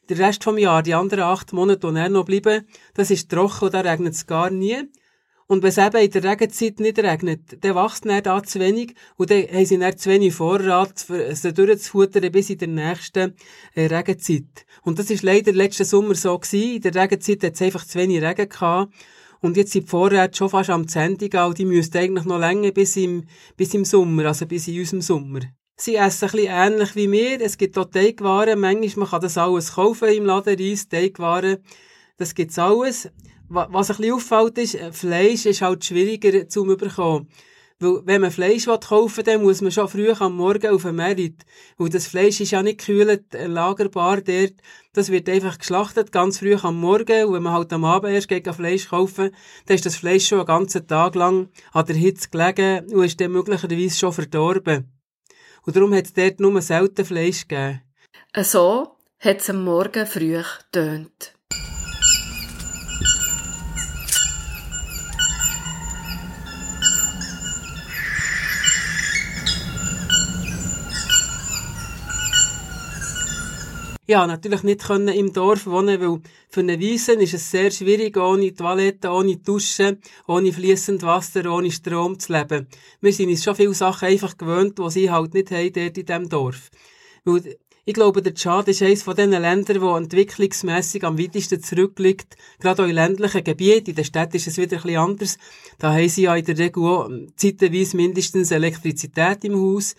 der 0.08 0.18
Rest 0.20 0.44
vom 0.44 0.56
Jahr, 0.56 0.84
die 0.84 0.94
anderen 0.94 1.24
acht 1.24 1.52
Monate, 1.52 1.92
die 1.92 2.08
noch 2.08 2.24
bleiben, 2.24 2.64
das 2.94 3.10
ist 3.10 3.28
trocken 3.28 3.64
und 3.64 3.74
da 3.74 3.80
regnet 3.80 4.14
es 4.14 4.28
gar 4.28 4.50
nie. 4.50 4.84
Und 5.46 5.62
wenn 5.62 5.70
es 5.70 5.78
eben 5.78 5.96
in 5.96 6.10
der 6.10 6.24
Regenzeit 6.24 6.80
nicht 6.80 6.98
regnet, 6.98 7.58
dann 7.60 7.74
wächst 7.74 8.06
dann 8.06 8.22
da 8.22 8.42
zu 8.42 8.60
wenig 8.60 8.94
und 9.16 9.30
dann 9.30 9.42
haben 9.42 9.66
sie 9.66 9.78
dann 9.78 9.96
zu 9.96 10.10
wenig 10.10 10.34
Vorrat, 10.34 11.00
für 11.00 11.34
sie 11.34 11.52
durchzufuttern 11.52 12.32
bis 12.32 12.50
in 12.50 12.58
der 12.58 12.68
nächsten 12.68 13.34
äh, 13.74 13.86
Regenzeit. 13.86 14.66
Und 14.82 14.98
das 14.98 15.10
ist 15.10 15.22
leider 15.22 15.52
letzten 15.52 15.84
Sommer 15.84 16.14
so 16.14 16.38
gewesen. 16.38 16.76
In 16.76 16.80
der 16.82 16.94
Regenzeit 16.94 17.42
hat 17.42 17.54
es 17.54 17.62
einfach 17.62 17.86
zu 17.86 17.98
wenig 17.98 18.22
Regen 18.22 18.48
gehabt. 18.48 18.92
Und 19.40 19.56
jetzt 19.56 19.72
sind 19.72 19.86
die 19.86 19.90
Vorräte 19.90 20.36
schon 20.36 20.50
fast 20.50 20.70
am 20.70 20.86
und 20.86 21.58
die 21.58 21.64
müssten 21.64 21.98
eigentlich 21.98 22.24
noch 22.24 22.38
länger 22.38 22.70
bis 22.70 22.96
im, 22.96 23.24
bis 23.56 23.74
im 23.74 23.84
Sommer, 23.84 24.26
also 24.26 24.46
bis 24.46 24.68
in 24.68 24.78
unserem 24.78 25.00
Sommer. 25.00 25.40
Sie 25.76 25.96
essen 25.96 26.26
ein 26.26 26.30
bisschen 26.30 26.48
ähnlich 26.48 26.94
wie 26.94 27.10
wir. 27.10 27.40
Es 27.40 27.58
gibt 27.58 27.76
auch 27.76 27.86
Teigwaren. 27.86 28.60
Manchmal 28.60 28.92
man 28.96 29.08
kann 29.08 29.20
das 29.20 29.36
alles 29.36 29.72
kaufen 29.72 30.10
im 30.10 30.26
Laden, 30.26 30.56
Reis, 30.56 30.88
Teigwaren. 30.88 31.58
Das 32.18 32.36
gibt's 32.36 32.56
alles. 32.56 33.10
Wa- 33.54 33.68
was 33.70 33.90
ein 33.90 33.96
bisschen 33.96 34.14
auffällt, 34.14 34.58
ist, 34.58 34.74
äh, 34.74 34.92
Fleisch 34.92 35.46
ist 35.46 35.62
halt 35.62 35.84
schwieriger 35.84 36.48
zu 36.48 36.64
bekommen. 36.64 37.28
Weil, 37.78 38.00
wenn 38.06 38.20
man 38.20 38.30
Fleisch 38.30 38.68
will 38.68 38.78
kaufen 38.78 39.24
dann 39.24 39.42
muss 39.42 39.60
man 39.60 39.72
schon 39.72 39.88
früh 39.88 40.10
am 40.12 40.36
Morgen 40.36 40.72
auf 40.72 40.82
den 40.82 40.94
Merit. 40.94 41.42
Weil 41.78 41.88
das 41.88 42.06
Fleisch 42.06 42.40
ist 42.40 42.52
ja 42.52 42.62
nicht 42.62 42.78
gekühlt, 42.78 43.34
äh, 43.34 43.46
lagerbar 43.46 44.20
dort. 44.20 44.54
Das 44.92 45.10
wird 45.10 45.28
einfach 45.28 45.58
geschlachtet, 45.58 46.12
ganz 46.12 46.38
früh 46.38 46.54
am 46.54 46.78
Morgen. 46.78 47.24
Und 47.26 47.34
wenn 47.34 47.42
man 47.42 47.54
halt 47.54 47.72
am 47.72 47.84
Abend 47.84 48.12
erst 48.12 48.28
geht 48.28 48.46
Fleisch 48.54 48.88
kaufen, 48.88 49.34
dann 49.66 49.74
ist 49.74 49.84
das 49.84 49.96
Fleisch 49.96 50.28
schon 50.28 50.38
einen 50.38 50.46
ganzen 50.46 50.86
Tag 50.86 51.16
lang 51.16 51.48
an 51.72 51.86
der 51.86 51.96
Hitze 51.96 52.28
gelegen 52.30 52.92
und 52.94 53.04
ist 53.04 53.20
dann 53.20 53.32
möglicherweise 53.32 53.98
schon 53.98 54.12
verdorben. 54.12 54.92
Und 55.64 55.74
darum 55.76 55.92
hat 55.94 56.06
es 56.06 56.12
dort 56.12 56.38
nur 56.40 56.60
selten 56.62 57.04
Fleisch 57.04 57.48
gegeben. 57.48 57.82
So 58.42 58.96
hat 59.18 59.40
es 59.40 59.50
am 59.50 59.64
Morgen 59.64 60.06
früh 60.06 60.40
getönt. 60.40 61.34
Ja, 74.12 74.26
natürlich 74.26 74.62
nicht 74.62 74.84
können 74.84 75.08
im 75.08 75.32
Dorf 75.32 75.64
wohnen, 75.64 75.98
weil 75.98 76.20
für 76.50 76.60
einen 76.60 76.78
Wiesen 76.78 77.18
ist 77.20 77.32
es 77.32 77.50
sehr 77.50 77.70
schwierig, 77.70 78.18
ohne 78.18 78.54
Toilette, 78.54 79.08
ohne 79.08 79.38
Duschen, 79.38 80.02
ohne 80.28 80.52
fließend 80.52 81.02
Wasser, 81.02 81.50
ohne 81.50 81.70
Strom 81.70 82.18
zu 82.18 82.34
leben. 82.34 82.66
Wir 83.00 83.12
sind 83.14 83.30
uns 83.30 83.42
schon 83.42 83.56
viele 83.56 83.72
Sachen 83.72 84.08
einfach 84.08 84.36
gewöhnt, 84.36 84.78
die 84.78 84.90
sie 84.90 85.10
halt 85.10 85.32
nicht 85.32 85.50
haben 85.50 85.72
dort 85.72 85.96
in 85.96 86.04
diesem 86.04 86.28
Dorf. 86.28 86.68
Weil, 87.24 87.56
ich 87.86 87.94
glaube, 87.94 88.20
der 88.20 88.34
Tschad 88.34 88.68
ist 88.68 88.82
eines 88.82 89.02
von 89.02 89.16
den 89.16 89.30
Ländern, 89.30 89.80
wo 89.80 89.96
entwicklungsmässig 89.96 91.04
am 91.04 91.18
weitesten 91.18 91.62
zurückliegt. 91.62 92.36
Gerade 92.60 92.82
auch 92.82 92.88
in 92.88 92.96
ländlichen 92.96 93.44
Gebieten. 93.44 93.88
In 93.88 93.96
den 93.96 94.04
Städten 94.04 94.36
ist 94.36 94.46
es 94.46 94.58
wieder 94.58 94.76
ein 94.76 94.82
bisschen 94.82 94.98
anders. 94.98 95.38
Da 95.78 95.94
haben 95.94 96.08
sie 96.10 96.24
ja 96.24 96.36
in 96.36 96.44
der 96.44 96.58
Regel 96.58 96.84
auch 96.84 97.08
zeitweise 97.36 97.96
mindestens 97.96 98.50
Elektrizität 98.50 99.42
im 99.44 99.58
Haus. 99.58 99.94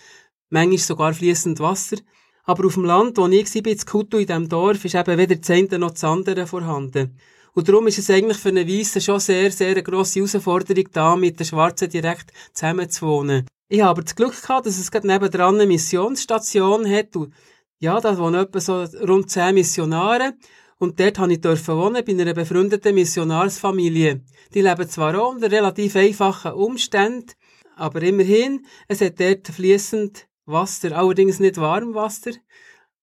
Manchmal 0.51 0.77
sogar 0.77 1.13
fließend 1.15 1.59
Wasser. 1.59 1.97
Aber 2.43 2.65
auf 2.65 2.73
dem 2.73 2.85
Land, 2.85 3.17
wo 3.17 3.27
ich 3.27 3.55
war, 3.55 3.71
in 3.71 3.77
Kutu, 3.79 4.17
in 4.17 4.27
diesem 4.27 4.49
Dorf, 4.49 4.83
ist 4.83 4.95
eben 4.95 5.17
weder 5.17 5.35
das 5.35 5.49
eine 5.49 5.79
noch 5.79 5.91
das 5.91 6.03
andere 6.03 6.45
vorhanden. 6.45 7.17
Und 7.53 7.69
darum 7.69 7.87
ist 7.87 7.99
es 7.99 8.09
eigentlich 8.09 8.37
für 8.37 8.49
einen 8.49 8.67
Weissen 8.67 8.99
schon 9.01 9.19
sehr, 9.19 9.51
sehr 9.51 9.71
eine 9.71 9.83
grosse 9.83 10.19
Herausforderung, 10.19 10.85
da 10.91 11.15
mit 11.15 11.39
den 11.39 11.45
Schwarzen 11.45 11.89
direkt 11.89 12.33
zusammenzuwohnen. 12.53 13.45
Ich 13.69 13.81
habe 13.81 13.91
aber 13.91 14.01
das 14.01 14.15
Glück 14.15 14.41
gehabt, 14.41 14.65
dass 14.65 14.79
es 14.79 14.91
gerade 14.91 15.07
nebendran 15.07 15.55
eine 15.55 15.67
Missionsstation 15.67 16.89
hat. 16.89 17.15
Und 17.15 17.33
ja, 17.79 17.99
da 18.01 18.17
wohnen 18.17 18.41
etwa 18.41 18.59
so 18.59 18.83
rund 19.07 19.29
zehn 19.29 19.53
Missionare. 19.53 20.33
Und 20.79 20.99
dort 20.99 21.17
durfte 21.17 21.33
ich 21.33 21.41
dürfen 21.41 21.77
wohnen, 21.77 22.03
bei 22.03 22.11
einer 22.11 22.33
befreundeten 22.33 22.95
Missionarsfamilie. 22.95 24.21
Die 24.53 24.61
leben 24.61 24.89
zwar 24.89 25.19
auch 25.19 25.31
unter 25.33 25.49
relativ 25.49 25.95
einfachen 25.95 26.53
Umständen, 26.53 27.31
aber 27.75 28.01
immerhin, 28.01 28.65
es 28.87 29.01
hat 29.01 29.19
dort 29.19 29.47
fließend 29.47 30.27
Wasser, 30.45 30.91
allerdings 30.97 31.39
nicht 31.39 31.57
Warmwasser. 31.57 32.31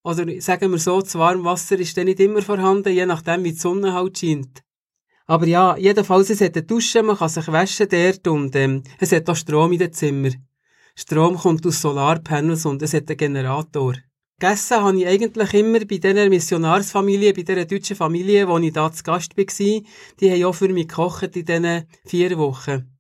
Oder 0.02 0.40
sagen 0.40 0.70
wir 0.70 0.78
so, 0.78 1.00
das 1.00 1.14
Warmwasser 1.14 1.78
ist 1.78 1.96
dann 1.96 2.06
nicht 2.06 2.20
immer 2.20 2.42
vorhanden, 2.42 2.92
je 2.92 3.06
nachdem, 3.06 3.44
wie 3.44 3.52
die 3.52 3.58
Sonne 3.58 3.92
halt 3.92 4.18
scheint. 4.18 4.62
Aber 5.26 5.46
ja, 5.46 5.76
jedenfalls, 5.76 6.30
es 6.30 6.40
hat 6.40 6.56
eine 6.56 6.66
Dusche, 6.66 7.02
man 7.02 7.16
kann 7.16 7.28
sich 7.28 7.46
waschen 7.48 7.88
dort 7.88 8.26
und 8.26 8.56
ähm, 8.56 8.82
es 8.98 9.12
hat 9.12 9.28
auch 9.30 9.36
Strom 9.36 9.72
in 9.72 9.78
den 9.78 9.92
Zimmer. 9.92 10.30
Strom 10.96 11.36
kommt 11.36 11.66
aus 11.66 11.80
Solarpanels 11.80 12.66
und 12.66 12.82
es 12.82 12.94
hat 12.94 13.08
einen 13.08 13.16
Generator. 13.16 13.94
Gegessen 14.40 14.82
habe 14.82 14.98
ich 14.98 15.06
eigentlich 15.06 15.54
immer 15.54 15.80
bei 15.80 15.98
dieser 15.98 16.28
Missionarsfamilie, 16.28 17.32
bei 17.32 17.42
dieser 17.42 17.64
deutschen 17.64 17.94
Familie, 17.94 18.48
wo 18.48 18.58
ich 18.58 18.72
da 18.72 18.90
zu 18.90 19.02
Gast 19.02 19.36
war. 19.36 19.44
Die 20.20 20.30
haben 20.30 20.44
auch 20.44 20.54
für 20.54 20.68
mich 20.68 20.88
gekocht 20.88 21.36
in 21.36 21.44
diesen 21.44 21.84
vier 22.06 22.36
Wochen. 22.38 22.99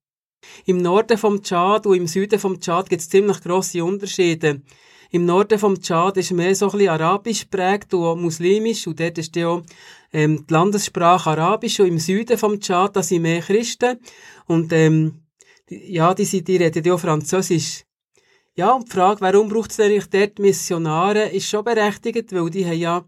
Im 0.66 0.78
Norden 0.78 1.18
vom 1.18 1.42
Tschad 1.42 1.86
und 1.86 1.96
im 1.96 2.06
Süden 2.06 2.38
vom 2.38 2.60
Tschad 2.60 2.88
gibt 2.88 3.02
es 3.02 3.08
ziemlich 3.08 3.40
grosse 3.42 3.84
Unterschiede. 3.84 4.62
Im 5.10 5.24
Norden 5.24 5.58
vom 5.58 5.80
Tschad 5.80 6.16
ist 6.16 6.30
mehr 6.30 6.54
so 6.54 6.66
ein 6.66 6.72
bisschen 6.72 6.88
arabisch 6.90 7.44
prägt 7.46 7.92
und 7.94 8.04
auch 8.04 8.16
muslimisch 8.16 8.86
und 8.86 9.00
dort 9.00 9.18
ist 9.18 9.34
ja 9.34 9.48
auch 9.48 9.62
ähm, 10.12 10.46
die 10.46 10.52
Landessprache 10.52 11.30
Arabisch 11.30 11.80
und 11.80 11.88
im 11.88 11.98
Süden 11.98 12.38
vom 12.38 12.60
Tschad, 12.60 12.94
da 12.94 13.02
sind 13.02 13.22
mehr 13.22 13.40
Christen 13.40 13.98
und 14.46 14.72
ähm, 14.72 15.22
ja, 15.68 16.14
die, 16.14 16.24
sind, 16.24 16.46
die 16.48 16.56
reden 16.56 16.84
ja 16.84 16.94
auch 16.94 17.00
Französisch. 17.00 17.84
Ja, 18.54 18.72
und 18.72 18.88
die 18.88 18.92
Frage, 18.92 19.20
warum 19.20 19.48
braucht 19.48 19.70
es 19.70 19.80
eigentlich 19.80 20.06
dort 20.10 20.38
Missionare, 20.38 21.28
ist 21.30 21.48
schon 21.48 21.64
berechtigt, 21.64 22.32
weil 22.32 22.50
die 22.50 22.66
haben 22.66 22.78
ja 22.78 23.04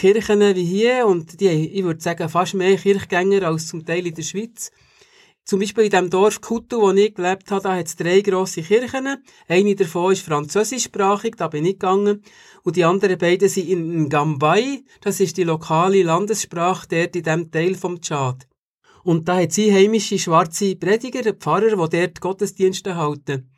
Kirchen 0.00 0.40
wie 0.40 0.64
hier 0.64 1.06
und 1.06 1.40
die 1.40 1.48
haben, 1.48 1.70
ich 1.72 1.84
würde 1.84 2.00
sagen, 2.00 2.28
fast 2.28 2.54
mehr 2.54 2.76
Kirchgänger 2.76 3.46
als 3.46 3.68
zum 3.68 3.84
Teil 3.84 4.06
in 4.06 4.14
der 4.14 4.22
Schweiz. 4.22 4.70
Zum 5.44 5.60
Beispiel 5.60 5.84
in 5.84 5.90
dem 5.90 6.08
Dorf 6.08 6.40
Kutu, 6.40 6.80
wo 6.80 6.90
ich 6.92 7.14
gelebt 7.14 7.50
habe, 7.50 7.62
da 7.62 7.76
hat 7.76 7.86
es 7.86 7.96
drei 7.96 8.22
grosse 8.22 8.62
Kirchen. 8.62 9.22
Eine 9.46 9.74
davon 9.74 10.14
ist 10.14 10.24
französischsprachig, 10.24 11.34
da 11.36 11.48
bin 11.48 11.66
ich 11.66 11.74
gegangen. 11.74 12.22
Und 12.62 12.76
die 12.76 12.84
anderen 12.84 13.18
beiden 13.18 13.50
sind 13.50 13.68
in 13.68 14.08
Ngambay, 14.08 14.84
das 15.02 15.20
ist 15.20 15.36
die 15.36 15.44
lokale 15.44 16.02
Landessprache 16.02 16.86
dort 16.88 17.16
in 17.16 17.22
diesem 17.22 17.50
Teil 17.50 17.74
vom 17.74 18.00
Tschad. 18.00 18.46
Und 19.02 19.28
da 19.28 19.36
hat 19.36 19.52
sie 19.52 19.70
heimische 19.70 20.18
schwarze 20.18 20.76
Prediger, 20.76 21.34
Pfarrer, 21.34 21.76
die 21.88 21.98
dort 21.98 22.22
Gottesdienste 22.22 22.96
halten. 22.96 23.50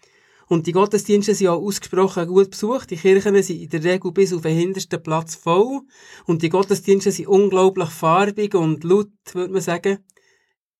Und 0.48 0.66
die 0.66 0.72
Gottesdienste 0.72 1.36
sind 1.36 1.48
auch 1.48 1.62
ausgesprochen 1.62 2.26
gut 2.26 2.50
besucht. 2.50 2.90
Die 2.90 2.96
Kirchen 2.96 3.40
sind 3.44 3.60
in 3.60 3.68
der 3.68 3.84
Regel 3.84 4.10
bis 4.10 4.32
auf 4.32 4.42
den 4.42 4.56
hintersten 4.56 5.02
Platz 5.02 5.36
voll. 5.36 5.82
Und 6.24 6.42
die 6.42 6.48
Gottesdienste 6.48 7.12
sind 7.12 7.28
unglaublich 7.28 7.90
farbig 7.90 8.56
und 8.56 8.82
laut, 8.82 9.10
würde 9.34 9.52
man 9.52 9.62
sagen. 9.62 9.98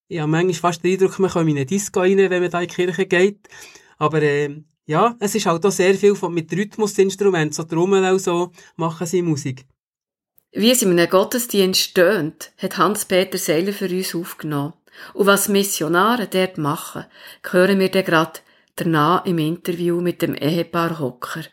Ich 0.09 0.21
habe 0.21 0.31
manchmal 0.31 0.55
fast 0.55 0.85
den 0.85 0.93
Eindruck, 0.93 1.19
man 1.19 1.31
kommt 1.31 1.51
in 1.51 1.57
eine 1.57 1.67
Disco 1.67 2.01
rein, 2.01 2.19
wenn 2.19 2.43
man 2.43 2.51
da 2.51 2.61
in 2.61 2.69
die 2.69 2.75
Kirche 2.75 3.07
geht. 3.07 3.49
Aber 3.99 4.23
äh, 4.23 4.63
ja, 4.87 5.17
es 5.19 5.35
ist 5.35 5.47
halt 5.47 5.67
auch 5.67 5.73
sehr 5.73 5.95
viel 5.95 6.15
von, 6.15 6.33
mit 6.33 6.53
Rhythmusinstrumenten, 6.53 7.53
so 7.53 7.65
Trommel 7.65 8.13
und 8.13 8.21
so, 8.21 8.53
machen 8.77 9.07
sie 9.07 9.23
Musik. 9.23 9.67
Wie 10.53 10.71
es 10.71 10.83
in 10.83 10.93
einem 10.93 11.11
Gottesdienst 11.11 11.95
tönt, 11.95 12.53
hat 12.59 12.79
Hans-Peter 12.79 13.37
Seiler 13.37 13.73
für 13.73 13.89
uns 13.89 14.15
aufgenommen. 14.15 14.75
Und 15.13 15.27
was 15.27 15.49
Missionare 15.49 16.29
dort 16.29 16.57
machen, 16.57 17.05
hören 17.51 17.79
wir 17.81 17.91
dann 17.91 18.05
gerade 18.05 18.41
danach 18.77 19.27
im 19.27 19.39
Interview 19.39 20.01
mit 20.01 20.23
dem 20.23 20.35
Ehepaar 20.35 20.99
Hocker. 20.99 21.45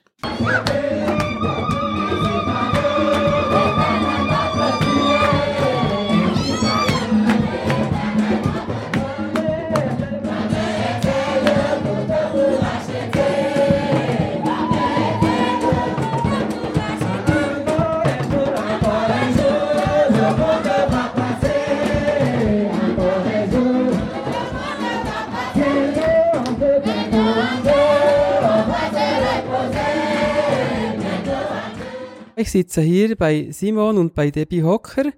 Ich 32.43 32.51
sitze 32.51 32.81
hier 32.81 33.15
bei 33.15 33.47
Simon 33.51 33.97
und 33.97 34.13
bei 34.15 34.29
Debbie 34.29 34.63
Hocker. 34.63 35.13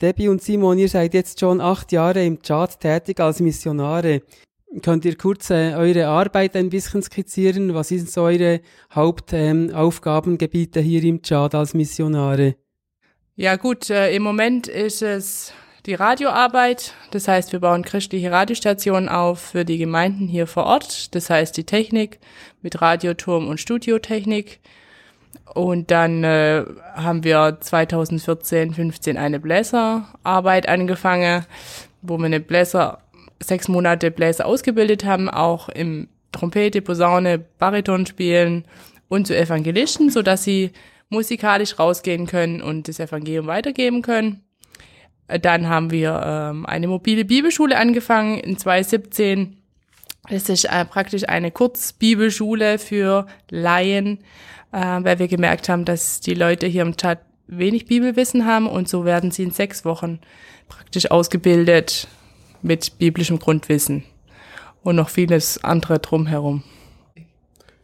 Debbie 0.00 0.28
und 0.28 0.40
Simon, 0.40 0.78
ihr 0.78 0.88
seid 0.88 1.12
jetzt 1.12 1.38
schon 1.38 1.60
acht 1.60 1.92
Jahre 1.92 2.24
im 2.24 2.40
Tschad 2.40 2.80
tätig 2.80 3.20
als 3.20 3.40
Missionare. 3.40 4.22
Könnt 4.80 5.04
ihr 5.04 5.18
kurz 5.18 5.50
äh, 5.50 5.74
eure 5.74 6.06
Arbeit 6.06 6.56
ein 6.56 6.70
bisschen 6.70 7.02
skizzieren? 7.02 7.74
Was 7.74 7.88
sind 7.88 8.08
so 8.08 8.22
eure 8.22 8.62
Hauptaufgabengebiete 8.90 10.80
ähm, 10.80 10.86
hier 10.86 11.04
im 11.04 11.20
Tschad 11.20 11.54
als 11.54 11.74
Missionare? 11.74 12.54
Ja 13.36 13.56
gut, 13.56 13.90
äh, 13.90 14.10
im 14.16 14.22
Moment 14.22 14.66
ist 14.66 15.02
es 15.02 15.52
die 15.84 15.92
Radioarbeit. 15.92 16.94
Das 17.10 17.28
heißt, 17.28 17.52
wir 17.52 17.60
bauen 17.60 17.84
christliche 17.84 18.32
Radiostationen 18.32 19.10
auf 19.10 19.40
für 19.40 19.66
die 19.66 19.76
Gemeinden 19.76 20.26
hier 20.26 20.46
vor 20.46 20.64
Ort. 20.64 21.14
Das 21.14 21.28
heißt, 21.28 21.54
die 21.58 21.64
Technik 21.64 22.18
mit 22.62 22.80
Radioturm 22.80 23.46
und 23.46 23.60
Studiotechnik. 23.60 24.60
Und 25.54 25.90
dann 25.90 26.22
äh, 26.22 26.64
haben 26.94 27.24
wir 27.24 27.58
2014, 27.60 28.72
15 28.74 29.16
eine 29.16 29.40
Bläserarbeit 29.40 30.68
angefangen, 30.68 31.44
wo 32.02 32.18
wir 32.18 32.26
eine 32.26 32.40
Bläser, 32.40 33.02
sechs 33.42 33.68
Monate 33.68 34.10
Bläser 34.10 34.46
ausgebildet 34.46 35.04
haben, 35.04 35.28
auch 35.28 35.68
im 35.68 36.08
Trompete, 36.32 36.82
Posaune, 36.82 37.38
Bariton 37.38 38.06
spielen 38.06 38.64
und 39.08 39.26
zu 39.26 39.36
Evangelisten, 39.36 40.10
so 40.10 40.22
dass 40.22 40.44
sie 40.44 40.70
musikalisch 41.08 41.78
rausgehen 41.78 42.26
können 42.26 42.62
und 42.62 42.86
das 42.86 43.00
Evangelium 43.00 43.48
weitergeben 43.48 44.02
können. 44.02 44.44
Dann 45.26 45.68
haben 45.68 45.90
wir 45.90 46.20
ähm, 46.24 46.66
eine 46.66 46.88
mobile 46.88 47.24
Bibelschule 47.24 47.76
angefangen 47.76 48.38
in 48.38 48.56
2017. 48.56 49.56
Das 50.28 50.48
ist 50.48 50.64
äh, 50.64 50.84
praktisch 50.84 51.28
eine 51.28 51.50
Kurzbibelschule 51.50 52.78
für 52.78 53.26
Laien, 53.48 54.18
äh, 54.18 54.22
weil 54.72 55.18
wir 55.18 55.28
gemerkt 55.28 55.68
haben, 55.68 55.84
dass 55.84 56.20
die 56.20 56.34
Leute 56.34 56.66
hier 56.66 56.82
im 56.82 56.96
Chat 56.96 57.20
wenig 57.46 57.86
Bibelwissen 57.86 58.46
haben 58.46 58.66
und 58.66 58.88
so 58.88 59.04
werden 59.04 59.30
sie 59.30 59.42
in 59.42 59.50
sechs 59.50 59.84
Wochen 59.84 60.20
praktisch 60.68 61.10
ausgebildet 61.10 62.06
mit 62.62 62.98
biblischem 62.98 63.38
Grundwissen 63.38 64.04
und 64.82 64.96
noch 64.96 65.08
vieles 65.08 65.62
andere 65.64 65.98
drumherum. 65.98 66.62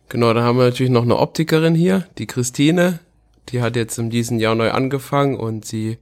Genau, 0.09 0.33
da 0.33 0.43
haben 0.43 0.59
wir 0.59 0.67
natürlich 0.67 0.93
noch 0.93 1.03
eine 1.03 1.19
Optikerin 1.19 1.75
hier, 1.75 2.07
die 2.19 2.27
Christine. 2.27 3.01
Die 3.49 3.61
hat 3.61 3.77
jetzt 3.77 3.99
in 3.99 4.11
diesem 4.11 4.39
Jahr 4.39 4.55
neu 4.55 4.71
angefangen 4.71 5.37
und 5.37 5.65
sie 5.65 5.99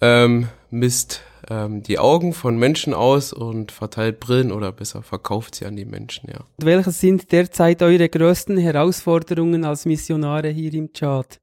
ähm, 0.00 0.48
misst 0.70 1.22
ähm, 1.50 1.82
die 1.82 1.98
Augen 1.98 2.32
von 2.32 2.58
Menschen 2.58 2.94
aus 2.94 3.32
und 3.32 3.72
verteilt 3.72 4.20
Brillen 4.20 4.52
oder 4.52 4.72
besser 4.72 5.02
verkauft 5.02 5.54
sie 5.54 5.66
an 5.66 5.76
die 5.76 5.84
Menschen, 5.84 6.30
ja. 6.30 6.40
Welche 6.58 6.90
sind 6.90 7.32
derzeit 7.32 7.82
eure 7.82 8.08
größten 8.08 8.58
Herausforderungen 8.58 9.64
als 9.64 9.84
Missionare 9.84 10.48
hier 10.48 10.72
im 10.74 10.92
Tschad? 10.92 11.40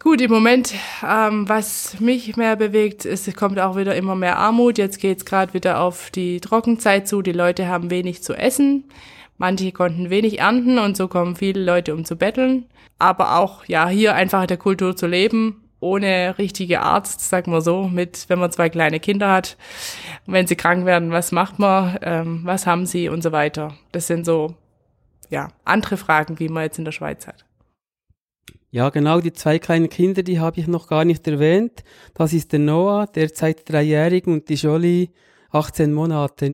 Gut, 0.00 0.20
im 0.20 0.30
Moment, 0.30 0.74
ähm, 1.04 1.48
was 1.48 1.98
mich 1.98 2.36
mehr 2.36 2.54
bewegt, 2.54 3.04
ist, 3.04 3.26
es 3.26 3.34
kommt 3.34 3.58
auch 3.58 3.76
wieder 3.76 3.96
immer 3.96 4.14
mehr 4.14 4.38
Armut. 4.38 4.78
Jetzt 4.78 5.00
geht's 5.00 5.24
gerade 5.24 5.54
wieder 5.54 5.80
auf 5.80 6.10
die 6.10 6.40
Trockenzeit 6.40 7.08
zu. 7.08 7.20
Die 7.20 7.32
Leute 7.32 7.66
haben 7.66 7.90
wenig 7.90 8.22
zu 8.22 8.34
essen. 8.34 8.84
Manche 9.38 9.72
konnten 9.72 10.08
wenig 10.08 10.38
ernten 10.38 10.78
und 10.78 10.96
so 10.96 11.08
kommen 11.08 11.34
viele 11.34 11.64
Leute, 11.64 11.94
um 11.94 12.04
zu 12.04 12.14
betteln. 12.14 12.66
Aber 12.98 13.38
auch, 13.38 13.64
ja, 13.64 13.88
hier 13.88 14.14
einfach 14.14 14.42
in 14.42 14.48
der 14.48 14.56
Kultur 14.56 14.96
zu 14.96 15.06
leben, 15.06 15.67
ohne 15.80 16.36
richtige 16.38 16.80
Arzt, 16.80 17.20
sagen 17.20 17.52
wir 17.52 17.60
so, 17.60 17.88
mit, 17.88 18.28
wenn 18.28 18.38
man 18.38 18.50
zwei 18.50 18.68
kleine 18.68 19.00
Kinder 19.00 19.30
hat. 19.30 19.56
Wenn 20.26 20.46
sie 20.46 20.56
krank 20.56 20.84
werden, 20.86 21.10
was 21.10 21.32
macht 21.32 21.58
man, 21.58 21.98
ähm, 22.02 22.40
was 22.44 22.66
haben 22.66 22.86
sie 22.86 23.08
und 23.08 23.22
so 23.22 23.32
weiter. 23.32 23.74
Das 23.92 24.06
sind 24.06 24.24
so, 24.24 24.54
ja, 25.30 25.48
andere 25.64 25.96
Fragen, 25.96 26.38
wie 26.38 26.48
man 26.48 26.64
jetzt 26.64 26.78
in 26.78 26.84
der 26.84 26.92
Schweiz 26.92 27.26
hat. 27.26 27.44
Ja, 28.70 28.90
genau, 28.90 29.20
die 29.20 29.32
zwei 29.32 29.58
kleinen 29.58 29.88
Kinder, 29.88 30.22
die 30.22 30.40
habe 30.40 30.60
ich 30.60 30.66
noch 30.66 30.88
gar 30.88 31.04
nicht 31.04 31.26
erwähnt. 31.26 31.84
Das 32.14 32.34
ist 32.34 32.52
der 32.52 32.58
Noah, 32.58 33.06
derzeit 33.06 33.68
dreijährig, 33.68 34.26
und 34.26 34.48
die 34.48 34.54
Jolie, 34.54 35.08
18 35.50 35.94
Monate. 35.94 36.52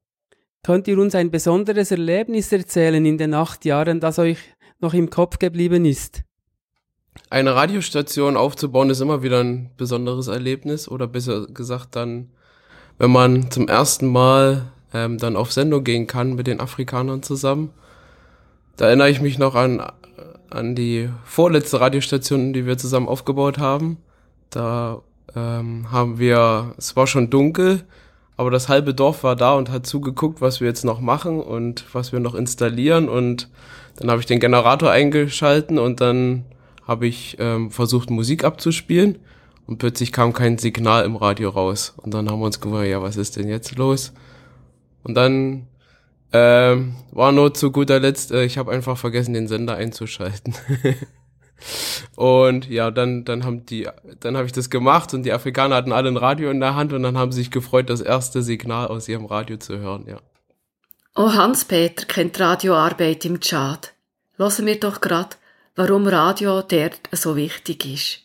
Könnt 0.62 0.87
ihr 0.87 0.99
uns 0.99 1.14
ein 1.14 1.31
besonderes 1.31 1.91
Erlebnis 1.91 2.53
erzählen 2.53 3.05
in 3.05 3.18
den 3.18 3.35
acht 3.35 3.64
Jahren, 3.64 3.99
das 3.99 4.18
euch 4.18 4.39
noch 4.79 4.95
im 4.95 5.11
Kopf 5.11 5.39
geblieben 5.39 5.85
ist? 5.85 6.22
Eine 7.31 7.55
Radiostation 7.55 8.37
aufzubauen 8.37 8.91
ist 8.91 9.01
immer 9.01 9.23
wieder 9.23 9.41
ein 9.41 9.71
besonderes 9.77 10.29
Erlebnis 10.29 10.89
oder 10.89 11.07
besser 11.07 11.47
gesagt 11.47 11.97
dann, 11.97 12.31
wenn 12.99 13.11
man 13.11 13.51
zum 13.51 13.69
ersten 13.69 14.07
Mal 14.07 14.67
ähm, 14.93 15.19
dann 15.19 15.37
auf 15.37 15.53
Sendung 15.53 15.85
gehen 15.85 16.07
kann 16.07 16.35
mit 16.35 16.47
den 16.47 16.61
Afrikanern 16.61 17.23
zusammen. 17.23 17.71
Da 18.77 18.87
erinnere 18.87 19.11
ich 19.11 19.21
mich 19.21 19.39
noch 19.39 19.55
an 19.55 19.83
an 20.55 20.75
die 20.75 21.11
vorletzte 21.25 21.81
Radiostation, 21.81 22.53
die 22.53 22.67
wir 22.67 22.79
zusammen 22.79 23.09
aufgebaut 23.09 23.59
haben. 23.59 23.99
Da 24.51 25.03
ähm, 25.35 25.91
haben 25.91 26.19
wir, 26.19 26.75
es 26.79 26.97
war 26.97 27.07
schon 27.07 27.29
dunkel, 27.29 27.85
aber 28.37 28.51
das 28.51 28.69
halbe 28.69 28.95
Dorf 28.95 29.25
war 29.25 29.37
da 29.37 29.55
und 29.55 29.71
hat 29.71 29.87
zugeguckt, 29.87 30.41
was 30.41 30.61
wir 30.61 30.69
jetzt 30.69 30.85
noch 30.85 31.01
machen 31.01 31.41
und 31.41 31.85
was 31.93 32.12
wir 32.12 32.21
noch 32.21 32.35
installieren. 32.35 33.09
Und 33.09 33.49
dann 33.97 34.11
habe 34.11 34.21
ich 34.21 34.27
den 34.27 34.41
Generator 34.41 34.91
eingeschalten 34.91 35.79
und 35.79 36.01
dann 36.01 36.45
habe 36.87 37.07
ich 37.07 37.37
ähm, 37.39 37.70
versucht, 37.70 38.11
Musik 38.11 38.45
abzuspielen. 38.45 39.18
Und 39.66 39.78
plötzlich 39.78 40.12
kam 40.12 40.32
kein 40.32 40.59
Signal 40.59 41.05
im 41.05 41.16
Radio 41.16 41.49
raus. 41.49 41.95
Und 41.97 42.12
dann 42.12 42.28
haben 42.28 42.41
wir 42.41 42.47
uns 42.47 42.61
gewundert, 42.61 42.89
ja, 42.89 43.01
was 43.01 43.16
ist 43.16 43.37
denn 43.37 43.49
jetzt 43.49 43.76
los? 43.76 44.12
Und 45.03 45.14
dann 45.14 45.68
ähm, 46.32 46.97
war 47.12 47.30
nur 47.30 47.55
zu 47.55 47.70
guter 47.70 48.01
Letzt, 48.01 48.32
äh, 48.32 48.45
ich 48.45 48.59
habe 48.59 48.72
einfach 48.72 48.99
vergessen, 48.99 49.35
den 49.35 49.47
Sender 49.47 49.76
einzuschalten. 49.76 50.55
und 52.16 52.68
ja, 52.68 52.91
dann, 52.91 53.24
dann 53.24 53.45
haben 53.45 53.64
die, 53.66 53.89
dann 54.18 54.37
habe 54.37 54.47
ich 54.47 54.53
das 54.53 54.68
gemacht 54.68 55.14
und 55.14 55.22
die 55.22 55.32
Afrikaner 55.32 55.76
hatten 55.76 55.93
alle 55.93 56.09
ein 56.09 56.16
Radio 56.16 56.51
in 56.51 56.59
der 56.59 56.74
Hand 56.74 56.93
und 56.93 57.05
dann 57.05 57.16
haben 57.16 57.30
sie 57.30 57.43
sich 57.43 57.53
gefreut, 57.53 57.89
das 57.89 58.01
erste 58.01 58.43
Signal 58.43 58.89
aus 58.89 59.09
ihrem 59.09 59.26
Radio 59.26 59.59
zu 59.59 59.78
hören, 59.78 60.07
ja. 60.09 60.18
Oh, 61.14 61.32
Hans-Peter 61.32 62.07
kennt 62.07 62.41
Radioarbeit 62.41 63.24
im 63.24 63.39
Tschad. 63.39 63.95
Hören 64.37 64.66
wir 64.66 64.80
doch 64.80 65.01
grad, 65.01 65.39
warum 65.77 66.07
Radio 66.07 66.62
dort 66.62 67.01
so 67.12 67.35
wichtig 67.37 67.85
ist. 67.85 68.20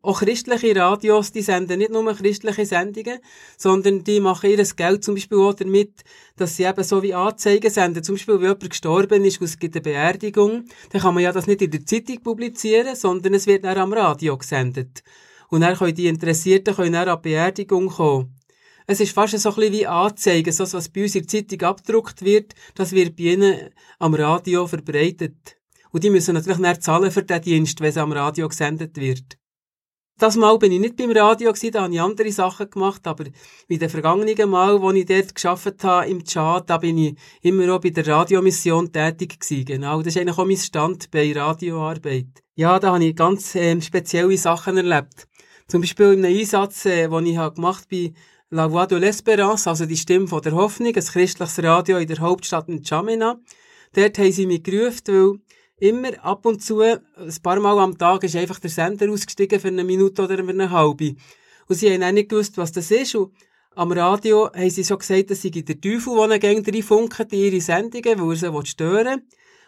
Auch 0.00 0.20
christliche 0.20 0.76
Radios, 0.76 1.32
die 1.32 1.42
senden 1.42 1.80
nicht 1.80 1.90
nur 1.90 2.14
christliche 2.14 2.64
Sendungen, 2.64 3.18
sondern 3.56 4.04
die 4.04 4.20
machen 4.20 4.50
ihr 4.50 4.62
Geld 4.64 5.02
zum 5.02 5.16
Beispiel 5.16 5.38
auch 5.38 5.54
damit, 5.54 6.04
dass 6.36 6.56
sie 6.56 6.62
eben 6.62 6.84
so 6.84 7.02
wie 7.02 7.14
Anzeigen 7.14 7.70
senden. 7.70 8.04
Zum 8.04 8.14
Beispiel, 8.14 8.36
wenn 8.36 8.42
jemand 8.42 8.70
gestorben 8.70 9.24
ist 9.24 9.42
es 9.42 9.58
gibt 9.58 9.74
eine 9.74 9.82
Beerdigung, 9.82 10.66
dann 10.90 11.02
kann 11.02 11.14
man 11.14 11.24
ja 11.24 11.32
das 11.32 11.48
nicht 11.48 11.62
in 11.62 11.72
der 11.72 11.84
Zeitung 11.84 12.22
publizieren, 12.22 12.94
sondern 12.94 13.34
es 13.34 13.48
wird 13.48 13.64
dann 13.64 13.76
am 13.76 13.92
Radio 13.92 14.38
gesendet. 14.38 15.02
Und 15.48 15.62
dann 15.62 15.76
können 15.76 15.94
die 15.96 16.06
Interessierten 16.06 16.76
können 16.76 16.92
dann 16.92 17.08
an 17.08 17.18
die 17.20 17.30
Beerdigung 17.30 17.88
kommen. 17.88 18.36
Es 18.86 19.00
ist 19.00 19.12
fast 19.12 19.36
so 19.36 19.48
ein 19.48 19.54
bisschen 19.56 19.72
wie 19.72 19.86
Anzeigen, 19.86 20.52
so 20.52 20.72
was 20.72 20.88
bei 20.88 21.02
uns 21.02 21.16
in 21.16 21.26
der 21.26 21.28
Zeitung 21.28 21.68
abgedruckt 21.68 22.24
wird, 22.24 22.54
das 22.76 22.92
wird 22.92 23.16
bei 23.16 23.24
ihnen 23.24 23.70
am 23.98 24.14
Radio 24.14 24.66
verbreitet. 24.66 25.57
Und 25.90 26.04
die 26.04 26.10
müssen 26.10 26.34
natürlich 26.34 26.60
dann 26.60 26.80
zahlen 26.80 27.10
für 27.10 27.22
den 27.22 27.40
Dienst, 27.40 27.80
wenn 27.80 27.90
es 27.90 27.96
am 27.96 28.12
Radio 28.12 28.48
gesendet 28.48 28.96
wird. 28.96 29.38
Das 30.18 30.34
Mal 30.34 30.58
bin 30.58 30.72
ich 30.72 30.80
nicht 30.80 30.96
beim 30.96 31.12
Radio 31.12 31.52
gewesen, 31.52 31.70
da 31.70 31.82
habe 31.82 31.94
ich 31.94 32.00
andere 32.00 32.32
Sachen 32.32 32.68
gemacht, 32.68 33.06
aber 33.06 33.26
wie 33.68 33.78
den 33.78 33.88
vergangenen 33.88 34.50
Mal, 34.50 34.82
wo 34.82 34.90
ich 34.90 35.06
dort 35.06 35.32
geschafft 35.32 35.84
habe 35.84 36.10
im 36.10 36.24
Chat, 36.24 36.68
da 36.68 36.78
bin 36.78 36.98
ich 36.98 37.14
immer 37.40 37.72
auch 37.72 37.80
bei 37.80 37.90
der 37.90 38.04
Radiomission 38.04 38.90
tätig 38.90 39.38
gewesen. 39.38 39.64
Genau, 39.64 39.98
das 40.02 40.16
ist 40.16 40.20
eigentlich 40.20 40.36
auch 40.36 40.44
mein 40.44 40.56
Stand 40.56 41.12
bei 41.12 41.32
Radioarbeit. 41.32 42.26
Ja, 42.56 42.80
da 42.80 42.94
habe 42.94 43.04
ich 43.04 43.14
ganz 43.14 43.54
ähm, 43.54 43.80
spezielle 43.80 44.36
Sachen 44.36 44.76
erlebt. 44.76 45.28
Zum 45.68 45.82
Beispiel 45.82 46.14
in 46.14 46.24
einem 46.24 46.36
Einsatz, 46.36 46.84
äh, 46.86 47.06
den 47.06 47.26
ich 47.26 47.36
habe 47.36 47.54
gemacht 47.54 47.84
bei 47.88 48.12
La 48.50 48.72
Voix 48.72 48.88
de 48.88 48.98
l'Espérance, 48.98 49.68
also 49.68 49.86
die 49.86 49.96
Stimme 49.96 50.26
von 50.26 50.42
der 50.42 50.52
Hoffnung, 50.52 50.96
ein 50.96 51.04
christliches 51.04 51.62
Radio 51.62 51.98
in 51.98 52.08
der 52.08 52.18
Hauptstadt 52.18 52.68
N'Djamena. 52.68 53.36
Dort 53.92 54.18
haben 54.18 54.32
sie 54.32 54.46
mich 54.46 54.64
gerufen, 54.64 55.02
weil 55.06 55.40
immer 55.80 56.12
ab 56.24 56.44
und 56.46 56.62
zu, 56.62 56.80
ein 56.80 57.00
paar 57.42 57.60
Mal 57.60 57.78
am 57.78 57.96
Tag, 57.96 58.24
ist 58.24 58.36
einfach 58.36 58.58
der 58.58 58.70
Sender 58.70 59.10
ausgestiegen 59.10 59.60
für 59.60 59.68
eine 59.68 59.84
Minute 59.84 60.22
oder 60.22 60.36
für 60.36 60.48
eine 60.48 60.70
halbe. 60.70 61.14
Und 61.68 61.76
sie 61.76 61.92
haben 61.92 62.02
auch 62.02 62.12
nicht 62.12 62.28
gewusst, 62.30 62.56
was 62.56 62.72
das 62.72 62.90
ist. 62.90 63.14
Und 63.14 63.32
am 63.74 63.92
Radio 63.92 64.50
haben 64.52 64.70
sie 64.70 64.82
so 64.82 64.96
gesagt, 64.96 65.30
dass 65.30 65.42
sie 65.42 65.50
der 65.50 65.80
Teufel, 65.80 66.16
der 66.16 66.24
ihnen 66.24 66.40
gegen 66.40 66.74
reinfunken, 66.74 67.28
in 67.30 67.38
ihre 67.38 67.60
Sendungen, 67.60 68.18
weil 68.18 68.30
er 68.30 68.62
sie 68.62 68.66
stören 68.66 69.22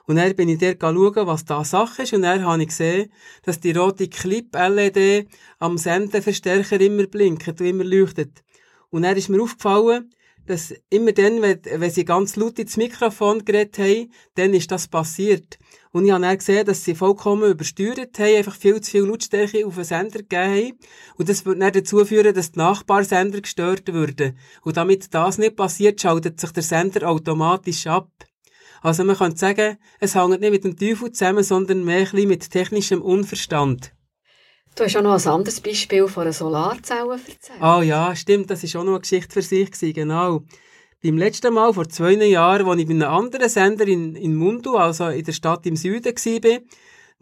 Und 0.06 0.16
dann 0.16 0.34
bin 0.34 0.48
ich 0.48 0.58
dort 0.58 0.80
schauen, 0.80 1.26
was 1.26 1.44
da 1.44 1.64
Sache 1.64 2.02
ist. 2.02 2.12
Und 2.12 2.22
dann 2.22 2.44
habe 2.44 2.62
ich 2.62 2.68
gesehen, 2.68 3.12
dass 3.44 3.60
die 3.60 3.72
rote 3.72 4.08
Clip-LED 4.08 5.28
am 5.58 5.78
Sendeverstärker 5.78 6.80
immer 6.80 7.06
blinkt 7.06 7.46
und 7.46 7.60
immer 7.60 7.84
leuchtet. 7.84 8.42
Und 8.88 9.02
dann 9.02 9.16
ist 9.16 9.28
mir 9.28 9.40
aufgefallen, 9.40 10.10
dass 10.46 10.74
immer 10.90 11.12
dann, 11.12 11.42
wenn, 11.42 11.60
wenn 11.64 11.90
sie 11.90 12.04
ganz 12.04 12.36
laut 12.36 12.58
ins 12.58 12.76
Mikrofon 12.76 13.44
geredet 13.44 13.78
haben, 13.78 14.12
dann 14.34 14.54
ist 14.54 14.70
das 14.70 14.88
passiert. 14.88 15.58
Und 15.92 16.04
ich 16.04 16.12
habe 16.12 16.22
dann 16.22 16.38
gesehen, 16.38 16.66
dass 16.66 16.84
sie 16.84 16.94
vollkommen 16.94 17.50
übersteuert 17.50 18.18
haben, 18.18 18.36
einfach 18.36 18.54
viel 18.54 18.80
zu 18.80 18.90
viel 18.92 19.04
Lautstärke 19.04 19.66
auf 19.66 19.74
den 19.74 19.84
Sender 19.84 20.20
gegeben 20.20 20.42
haben. 20.42 20.78
Und 21.16 21.28
das 21.28 21.44
würde 21.44 21.60
dann 21.60 21.72
dazu 21.72 22.04
führen, 22.04 22.34
dass 22.34 22.52
die 22.52 22.58
Nachbarsender 22.58 23.40
gestört 23.40 23.92
würden. 23.92 24.38
Und 24.62 24.76
damit 24.76 25.12
das 25.12 25.38
nicht 25.38 25.56
passiert, 25.56 26.00
schaltet 26.00 26.40
sich 26.40 26.50
der 26.52 26.62
Sender 26.62 27.08
automatisch 27.08 27.86
ab. 27.86 28.10
Also 28.82 29.04
man 29.04 29.16
könnte 29.16 29.38
sagen, 29.38 29.76
es 29.98 30.14
hängt 30.14 30.40
nicht 30.40 30.50
mit 30.50 30.64
dem 30.64 30.76
Teufel 30.76 31.12
zusammen, 31.12 31.44
sondern 31.44 31.84
mehr 31.84 32.08
mit 32.12 32.50
technischem 32.50 33.02
Unverstand. 33.02 33.92
Du 34.76 34.84
hast 34.84 34.96
auch 34.96 35.02
noch 35.02 35.14
ein 35.14 35.32
anderes 35.32 35.60
Beispiel 35.60 36.06
von 36.08 36.22
einer 36.22 36.32
Solarzelle 36.32 37.12
erzählt. 37.12 37.60
Ah 37.60 37.78
oh 37.78 37.82
ja, 37.82 38.14
stimmt, 38.16 38.50
das 38.50 38.62
war 38.62 38.80
auch 38.80 38.84
noch 38.84 38.92
eine 38.92 39.00
Geschichte 39.00 39.32
für 39.32 39.42
sich, 39.42 39.94
genau. 39.94 40.42
Beim 41.02 41.16
letzten 41.18 41.54
Mal, 41.54 41.72
vor 41.72 41.88
zwei 41.88 42.12
Jahren, 42.12 42.66
als 42.66 42.80
ich 42.80 42.86
bei 42.86 42.92
einem 42.92 43.08
anderen 43.08 43.48
Sender 43.48 43.86
in, 43.86 44.14
in 44.16 44.34
Mundu, 44.34 44.76
also 44.76 45.08
in 45.08 45.24
der 45.24 45.32
Stadt 45.32 45.66
im 45.66 45.76
Süden 45.76 46.14
war, 46.14 46.58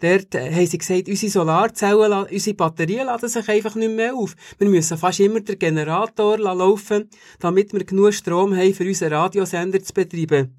dort 0.01 0.35
äh, 0.35 0.53
haben 0.53 0.67
sie 0.67 0.79
gesagt, 0.79 1.09
unsere 1.09 1.31
Solarzellen, 1.31 2.27
unsere 2.31 2.57
Batterien 2.57 3.07
laden 3.07 3.29
sich 3.29 3.49
einfach 3.49 3.75
nicht 3.77 3.93
mehr 3.93 4.15
auf. 4.15 4.35
Wir 4.59 4.69
müssen 4.69 4.99
fast 4.99 5.21
immer 5.21 5.41
den 5.41 5.59
Generator 5.59 6.39
laufen, 6.39 7.09
damit 7.39 7.73
wir 7.73 7.85
genug 7.85 8.15
Strom 8.15 8.57
haben, 8.57 8.75
für 8.75 8.85
unseren 8.85 9.13
Radiosender 9.13 9.83
zu 9.83 9.95
betreiben. 9.95 10.55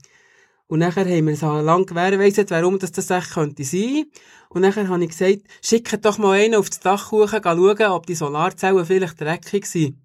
Und 0.70 0.80
nachher 0.80 1.05
haben 1.05 1.26
wir 1.26 1.36
so 1.36 1.51
lange 1.61 1.86
gewährleistet, 1.86 2.51
warum 2.51 2.78
das 2.78 2.91
das 2.91 3.09
echt 3.09 3.32
könnte 3.32 3.63
sein. 3.63 4.05
Und 4.49 4.61
nachher 4.61 4.88
habe 4.88 5.03
ich 5.03 5.09
gesagt, 5.09 5.41
schickt 5.63 6.05
doch 6.05 6.20
mal 6.20 6.39
einen 6.39 6.53
auf 6.53 6.70
das 6.70 6.80
Dach 6.80 7.11
hoch, 7.11 7.32
schauen, 7.32 7.91
ob 7.91 8.05
die 8.05 8.13
Solarzellen 8.13 8.86
vielleicht 8.86 9.20
dreckig 9.20 9.65
sind. 9.65 9.97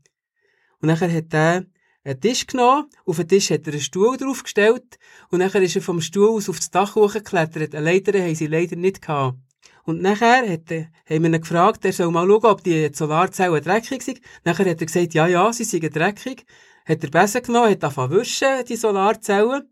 Und 0.80 0.88
nachher 0.88 1.12
hat 1.12 1.34
der 1.34 1.66
einen 2.02 2.20
Tisch 2.20 2.46
genommen, 2.46 2.88
auf 3.04 3.16
den 3.16 3.28
Tisch 3.28 3.50
hat 3.50 3.66
er 3.66 3.74
einen 3.74 3.82
Stuhl 3.82 4.16
draufgestellt 4.16 4.98
und 5.30 5.40
nachher 5.40 5.60
ist 5.60 5.76
er 5.76 5.82
vom 5.82 6.00
Stuhl 6.00 6.30
aus 6.30 6.48
auf 6.48 6.56
das 6.56 6.70
Dach 6.70 6.94
hochgeklettert. 6.94 7.74
Eine 7.74 7.84
Leiter 7.84 8.18
haben 8.18 8.34
sie 8.34 8.46
leider 8.46 8.76
nicht 8.76 9.02
gehabt. 9.02 9.36
Und 9.84 10.00
nachher 10.00 10.50
hat, 10.50 10.70
er, 10.70 10.88
haben 11.10 11.24
wir 11.24 11.30
ihn 11.30 11.40
gefragt, 11.42 11.84
er 11.84 11.92
soll 11.92 12.10
mal 12.10 12.26
schauen, 12.26 12.44
ob 12.46 12.64
die 12.64 12.90
Solarzellen 12.90 13.62
dreckig 13.62 14.00
sind. 14.00 14.20
Nachher 14.44 14.70
hat 14.70 14.80
er 14.80 14.86
gesagt, 14.86 15.12
ja, 15.12 15.26
ja, 15.26 15.52
sie 15.52 15.64
sind 15.64 15.94
dreckig. 15.94 16.46
Hat 16.86 17.04
er 17.04 17.10
besser 17.10 17.42
genommen, 17.42 17.70
hat 17.70 17.84
angefangen 17.84 18.12
wischen, 18.12 18.64
die 18.66 18.76
Solarzellen. 18.76 19.68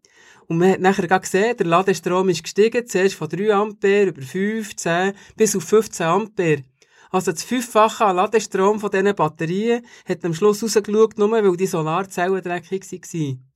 Und 0.46 0.58
man 0.58 0.72
hat 0.72 0.80
nachher 0.80 1.20
gesehen, 1.20 1.56
der 1.56 1.66
Ladestrom 1.66 2.28
ist 2.28 2.42
gestiegen, 2.42 2.86
zuerst 2.86 3.14
von 3.14 3.28
3 3.28 3.54
Ampere 3.54 4.08
über 4.08 4.22
5, 4.22 4.76
10 4.76 5.12
bis 5.36 5.56
auf 5.56 5.64
15 5.64 6.06
Ampere. 6.06 6.62
Also 7.10 7.32
das 7.32 7.42
Fünffache 7.42 8.06
an 8.06 8.16
Ladestrom 8.16 8.80
von 8.80 8.90
diesen 8.90 9.14
Batterien 9.14 9.84
hat 10.08 10.24
am 10.24 10.32
Schluss 10.34 10.62
rausgeschaut, 10.62 11.18
nur 11.18 11.30
weil 11.30 11.56
die 11.56 11.66
Solarzellen 11.66 12.42
dreckig 12.42 12.90
waren. 12.90 13.52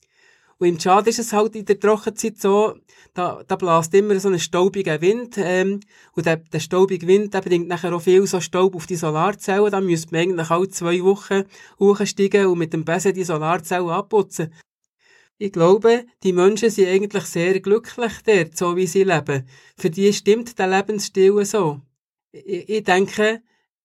Und 0.59 0.69
im 0.69 0.79
Tschad 0.79 1.07
ist 1.07 1.19
es 1.19 1.35
halt 1.35 1.55
in 1.55 1.67
der 1.67 1.79
Trockenzeit 1.79 2.39
so, 2.39 2.75
da, 3.13 3.43
da 3.47 3.57
bläst 3.57 3.93
immer 3.93 4.19
so 4.19 4.31
ein 4.31 4.39
staubiger 4.39 5.01
Wind, 5.03 5.37
ähm, 5.37 5.81
und 6.13 6.25
der, 6.25 6.37
der 6.37 6.61
staubige 6.61 7.07
Wind, 7.07 7.35
der 7.35 7.43
bringt 7.43 7.69
nachher 7.69 7.95
auch 7.95 8.01
viel 8.01 8.27
so 8.27 8.41
Staub 8.41 8.75
auf 8.75 8.87
die 8.87 8.97
Solarzellen, 8.97 9.71
da 9.71 9.83
müsste 9.83 10.13
man 10.13 10.23
eigentlich 10.23 10.51
alle 10.51 10.69
zwei 10.69 11.03
Wochen 11.03 11.45
hochsteigen 11.79 12.47
und 12.47 12.59
mit 12.59 12.73
dem 12.73 12.87
Besen 12.87 13.13
die 13.13 13.25
Solarzellen 13.25 13.91
abputzen. 13.91 14.51
Ich 15.39 15.53
glaube, 15.53 16.07
die 16.23 16.33
Menschen 16.33 16.71
sind 16.71 16.89
eigentlich 16.89 17.25
sehr 17.25 17.61
glücklich 17.61 18.13
dort, 18.25 18.57
so 18.57 18.75
wie 18.77 18.87
sie 18.87 19.05
leben. 19.05 19.47
Für 19.77 19.91
die 19.91 20.13
stimmt 20.13 20.59
der 20.59 20.67
Lebensstil 20.69 21.45
so. 21.45 21.83
Ich, 22.33 22.69
ich 22.69 22.85
denke, 22.85 23.43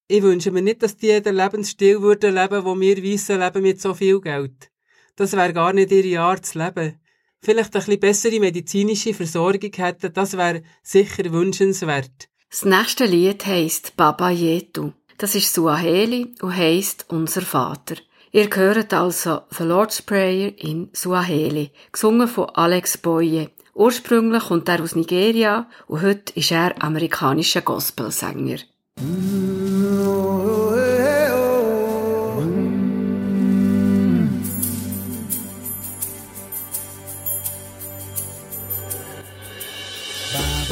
ich 0.08 0.22
wünsche 0.22 0.50
mir 0.50 0.62
nicht, 0.62 0.82
dass 0.82 0.96
die 0.96 1.20
den 1.20 1.36
Lebensstil 1.36 2.00
würden 2.00 2.34
leben, 2.34 2.64
wo 2.64 2.78
wir 2.78 3.02
Weissen 3.02 3.40
leben 3.40 3.62
mit 3.62 3.80
so 3.80 3.92
viel 3.92 4.20
Geld. 4.20 4.70
Das 5.16 5.32
wäre 5.32 5.52
gar 5.52 5.74
nicht 5.74 5.90
ihre 5.90 6.22
Art 6.22 6.46
zu 6.46 6.58
leben. 6.58 6.98
Vielleicht 7.40 7.74
ein 7.74 7.80
bisschen 7.80 8.00
bessere 8.00 8.40
medizinische 8.40 9.14
Versorgung 9.14 9.72
hätten, 9.74 10.12
das 10.12 10.36
wäre 10.36 10.62
sicher 10.82 11.30
wünschenswert. 11.32 12.28
Das 12.48 12.64
nächste 12.64 13.04
Lied 13.04 13.44
heisst 13.44 13.96
Baba 13.96 14.30
Yetu. 14.30 14.92
Das 15.18 15.34
ist 15.34 15.52
Suaheli 15.52 16.34
und 16.40 16.56
heisst 16.56 17.06
Unser 17.08 17.42
Vater. 17.42 17.96
Ihr 18.34 18.48
hört 18.54 18.94
also 18.94 19.42
The 19.50 19.64
Lord's 19.64 20.00
Prayer 20.00 20.52
in 20.56 20.88
Suaheli, 20.94 21.70
gesungen 21.92 22.26
von 22.26 22.48
Alex 22.54 22.96
Boye. 22.96 23.50
Ursprünglich 23.74 24.44
kommt 24.44 24.70
er 24.70 24.82
aus 24.82 24.96
Nigeria 24.96 25.68
und 25.86 26.00
heute 26.00 26.32
ist 26.34 26.50
er 26.50 26.82
amerikanischer 26.82 27.60
Gospelsänger. 27.60 28.60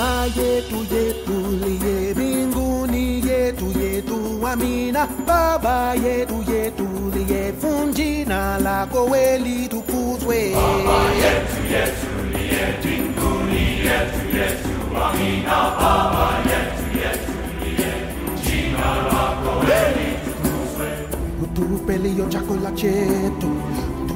Baba 0.01 0.25
yetu 0.25 0.79
yetu 0.95 1.37
liye 1.61 2.15
mbinguni 2.15 3.21
yetu 3.29 3.67
yetu 3.81 4.47
amina 4.47 5.07
Baba 5.27 5.95
yetu 5.95 6.40
yetu 7.63 7.67
liye 7.67 7.85
funjina 7.85 8.59
lako 8.59 9.05
weli 9.07 9.69
tukuzwe. 9.69 10.53
Baba 10.55 11.03
yetu 11.15 11.61
yetu 11.73 12.09
liye 12.33 12.65
mbinguni 12.79 13.63
yetu 13.87 14.37
yetu 14.37 14.97
amina 15.05 15.71
Baba 15.81 16.29
yetu 16.51 16.99
yetu 16.99 17.33
liye 17.65 17.93
funjina 18.13 18.87
lako 19.13 19.59
weli 19.61 20.09
tukuzwe. 20.25 20.89
Utupe 21.43 21.99
liyo 21.99 22.27
chakula 22.29 22.71
chetu 22.73 23.51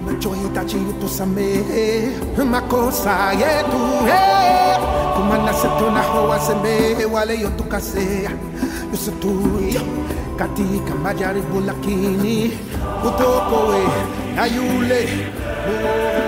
tunachohitaji 0.05 0.77
utusamehe 0.77 2.09
makosa 2.51 3.33
yetu 3.33 3.79
hey. 4.07 4.77
kumana 5.17 5.55
setunaho 5.55 6.29
wasemehe 6.29 7.05
wale 7.05 7.41
yotukasea 7.41 8.31
yusutuyo 8.93 9.81
katika 10.37 10.95
majaribu 11.03 11.61
lakini 11.67 12.59
utokowe 13.09 13.83
na 14.37 14.47
yule 14.47 15.09
muoe 15.67 16.24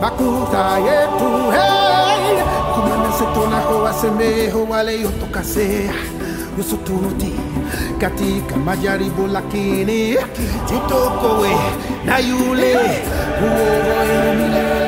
makuta 0.00 0.78
yetu 0.78 1.50
hey. 1.50 2.42
Kumanese 2.74 3.24
tunaho 3.34 3.82
wasemeho 3.82 4.64
waliotukasea 4.70 5.92
usuturuti 6.60 7.32
katika 8.00 8.56
majaribu, 8.56 9.26
lakini 9.26 10.16
tutokowe 10.68 11.50
na 12.04 12.18
yule 12.18 12.76
uweroenu 13.42 14.32
milele. 14.44 14.87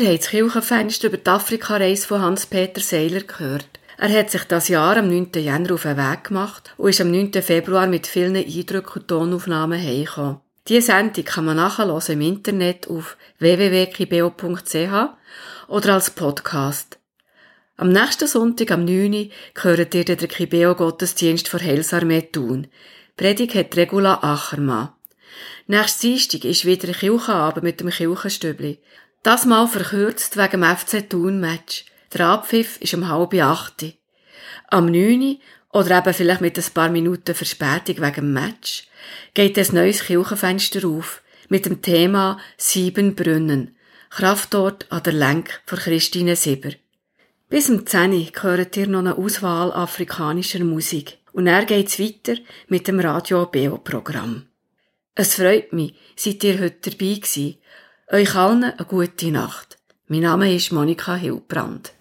Ihr 0.00 0.08
habt 0.12 0.22
das 0.22 0.30
Kirchenfenster 0.30 1.08
über 1.08 1.18
die 1.18 1.28
Afrikareise 1.28 2.06
von 2.06 2.22
Hans-Peter 2.22 2.80
Seiler 2.80 3.20
gehört. 3.20 3.68
Er 3.98 4.08
hat 4.08 4.30
sich 4.30 4.44
das 4.44 4.68
Jahr 4.68 4.96
am 4.96 5.08
9. 5.08 5.32
Jänner 5.34 5.74
auf 5.74 5.82
den 5.82 5.98
Weg 5.98 6.24
gemacht 6.24 6.72
und 6.78 6.88
ist 6.88 7.02
am 7.02 7.10
9. 7.10 7.34
Februar 7.42 7.86
mit 7.86 8.06
vielen 8.06 8.34
Eindrücken 8.34 9.02
und 9.02 9.08
Tonaufnahmen 9.08 9.78
heimgekommen. 9.78 10.40
Diese 10.66 10.86
Sendung 10.86 11.24
kann 11.24 11.44
man 11.44 11.58
nachhören 11.58 12.00
im 12.08 12.20
Internet 12.22 12.88
auf 12.88 13.18
www.kibeo.ch 13.40 15.08
oder 15.68 15.92
als 15.92 16.10
Podcast. 16.12 16.98
Am 17.76 17.90
nächsten 17.90 18.26
Sonntag, 18.26 18.70
am 18.70 18.86
9. 18.86 19.12
Uhr, 19.12 19.28
hört 19.60 19.94
ihr 19.94 20.04
den 20.06 20.16
Kibeo-Gottesdienst 20.16 21.46
vor 21.46 21.60
Helsarmee 21.60 22.22
Thun. 22.32 22.68
Predigt 23.18 23.54
hat 23.54 23.76
Regula 23.76 24.20
Achermann. 24.22 24.94
Nächstes 25.66 26.00
Dienstag 26.00 26.44
ist 26.46 26.64
wieder 26.64 26.88
ein 26.88 26.94
Kirchenabend 26.94 27.64
mit 27.64 27.80
dem 27.80 27.90
Kirchenstübli. 27.90 28.78
Das 29.22 29.44
mal 29.44 29.68
verkürzt 29.68 30.38
wegen 30.38 30.62
dem 30.62 30.76
FC 30.76 31.08
Thun-Match. 31.08 31.84
Der 32.14 32.26
Abpfiff 32.26 32.80
ist 32.80 32.94
um 32.94 33.06
halb 33.06 33.34
acht. 33.34 33.84
Am 34.68 34.86
neun 34.86 35.38
oder 35.72 35.98
eben 35.98 36.14
vielleicht 36.14 36.40
mit 36.40 36.56
ein 36.56 36.72
paar 36.72 36.88
Minuten 36.88 37.34
Verspätung 37.34 37.98
wegen 37.98 38.14
dem 38.14 38.32
Match 38.32 38.88
geht 39.34 39.58
ein 39.58 39.74
neues 39.74 40.04
Kirchenfenster 40.04 40.88
auf 40.88 41.22
mit 41.48 41.66
dem 41.66 41.82
Thema 41.82 42.38
Sieben 42.56 43.14
Brunnen. 43.14 43.76
Kraftort 44.08 44.86
an 44.90 45.02
der 45.02 45.12
Lenk 45.12 45.60
von 45.66 45.78
Christine 45.78 46.34
Sieber. 46.34 46.70
Bis 47.50 47.66
zum 47.66 47.86
10 47.86 48.32
hört 48.40 48.76
ihr 48.76 48.86
noch 48.86 49.00
eine 49.00 49.18
Auswahl 49.18 49.70
afrikanischer 49.72 50.64
Musik. 50.64 51.18
Und 51.32 51.46
er 51.46 51.64
geht's 51.66 52.00
weiter 52.00 52.36
mit 52.68 52.88
dem 52.88 52.98
Radio 53.00 53.46
Beo 53.46 53.78
Programm. 53.78 54.46
Es 55.14 55.34
freut 55.34 55.72
mich, 55.72 55.94
seid 56.16 56.42
ihr 56.42 56.58
heute 56.58 56.90
dabei 56.90 57.14
gewesen. 57.14 57.59
Euch 58.12 58.34
allen 58.34 58.64
eine 58.64 58.86
gute 58.88 59.30
Nacht. 59.30 59.78
Mein 60.08 60.22
Name 60.22 60.52
ist 60.52 60.72
Monika 60.72 61.14
Hilbrand. 61.14 61.92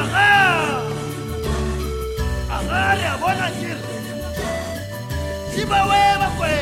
Aha! 0.00 0.82
Aha, 2.56 2.94
ya 3.02 3.12
bona 3.20 3.46
kiri. 3.56 3.76
Sibawe 5.52 6.00
bakwe. 6.20 6.52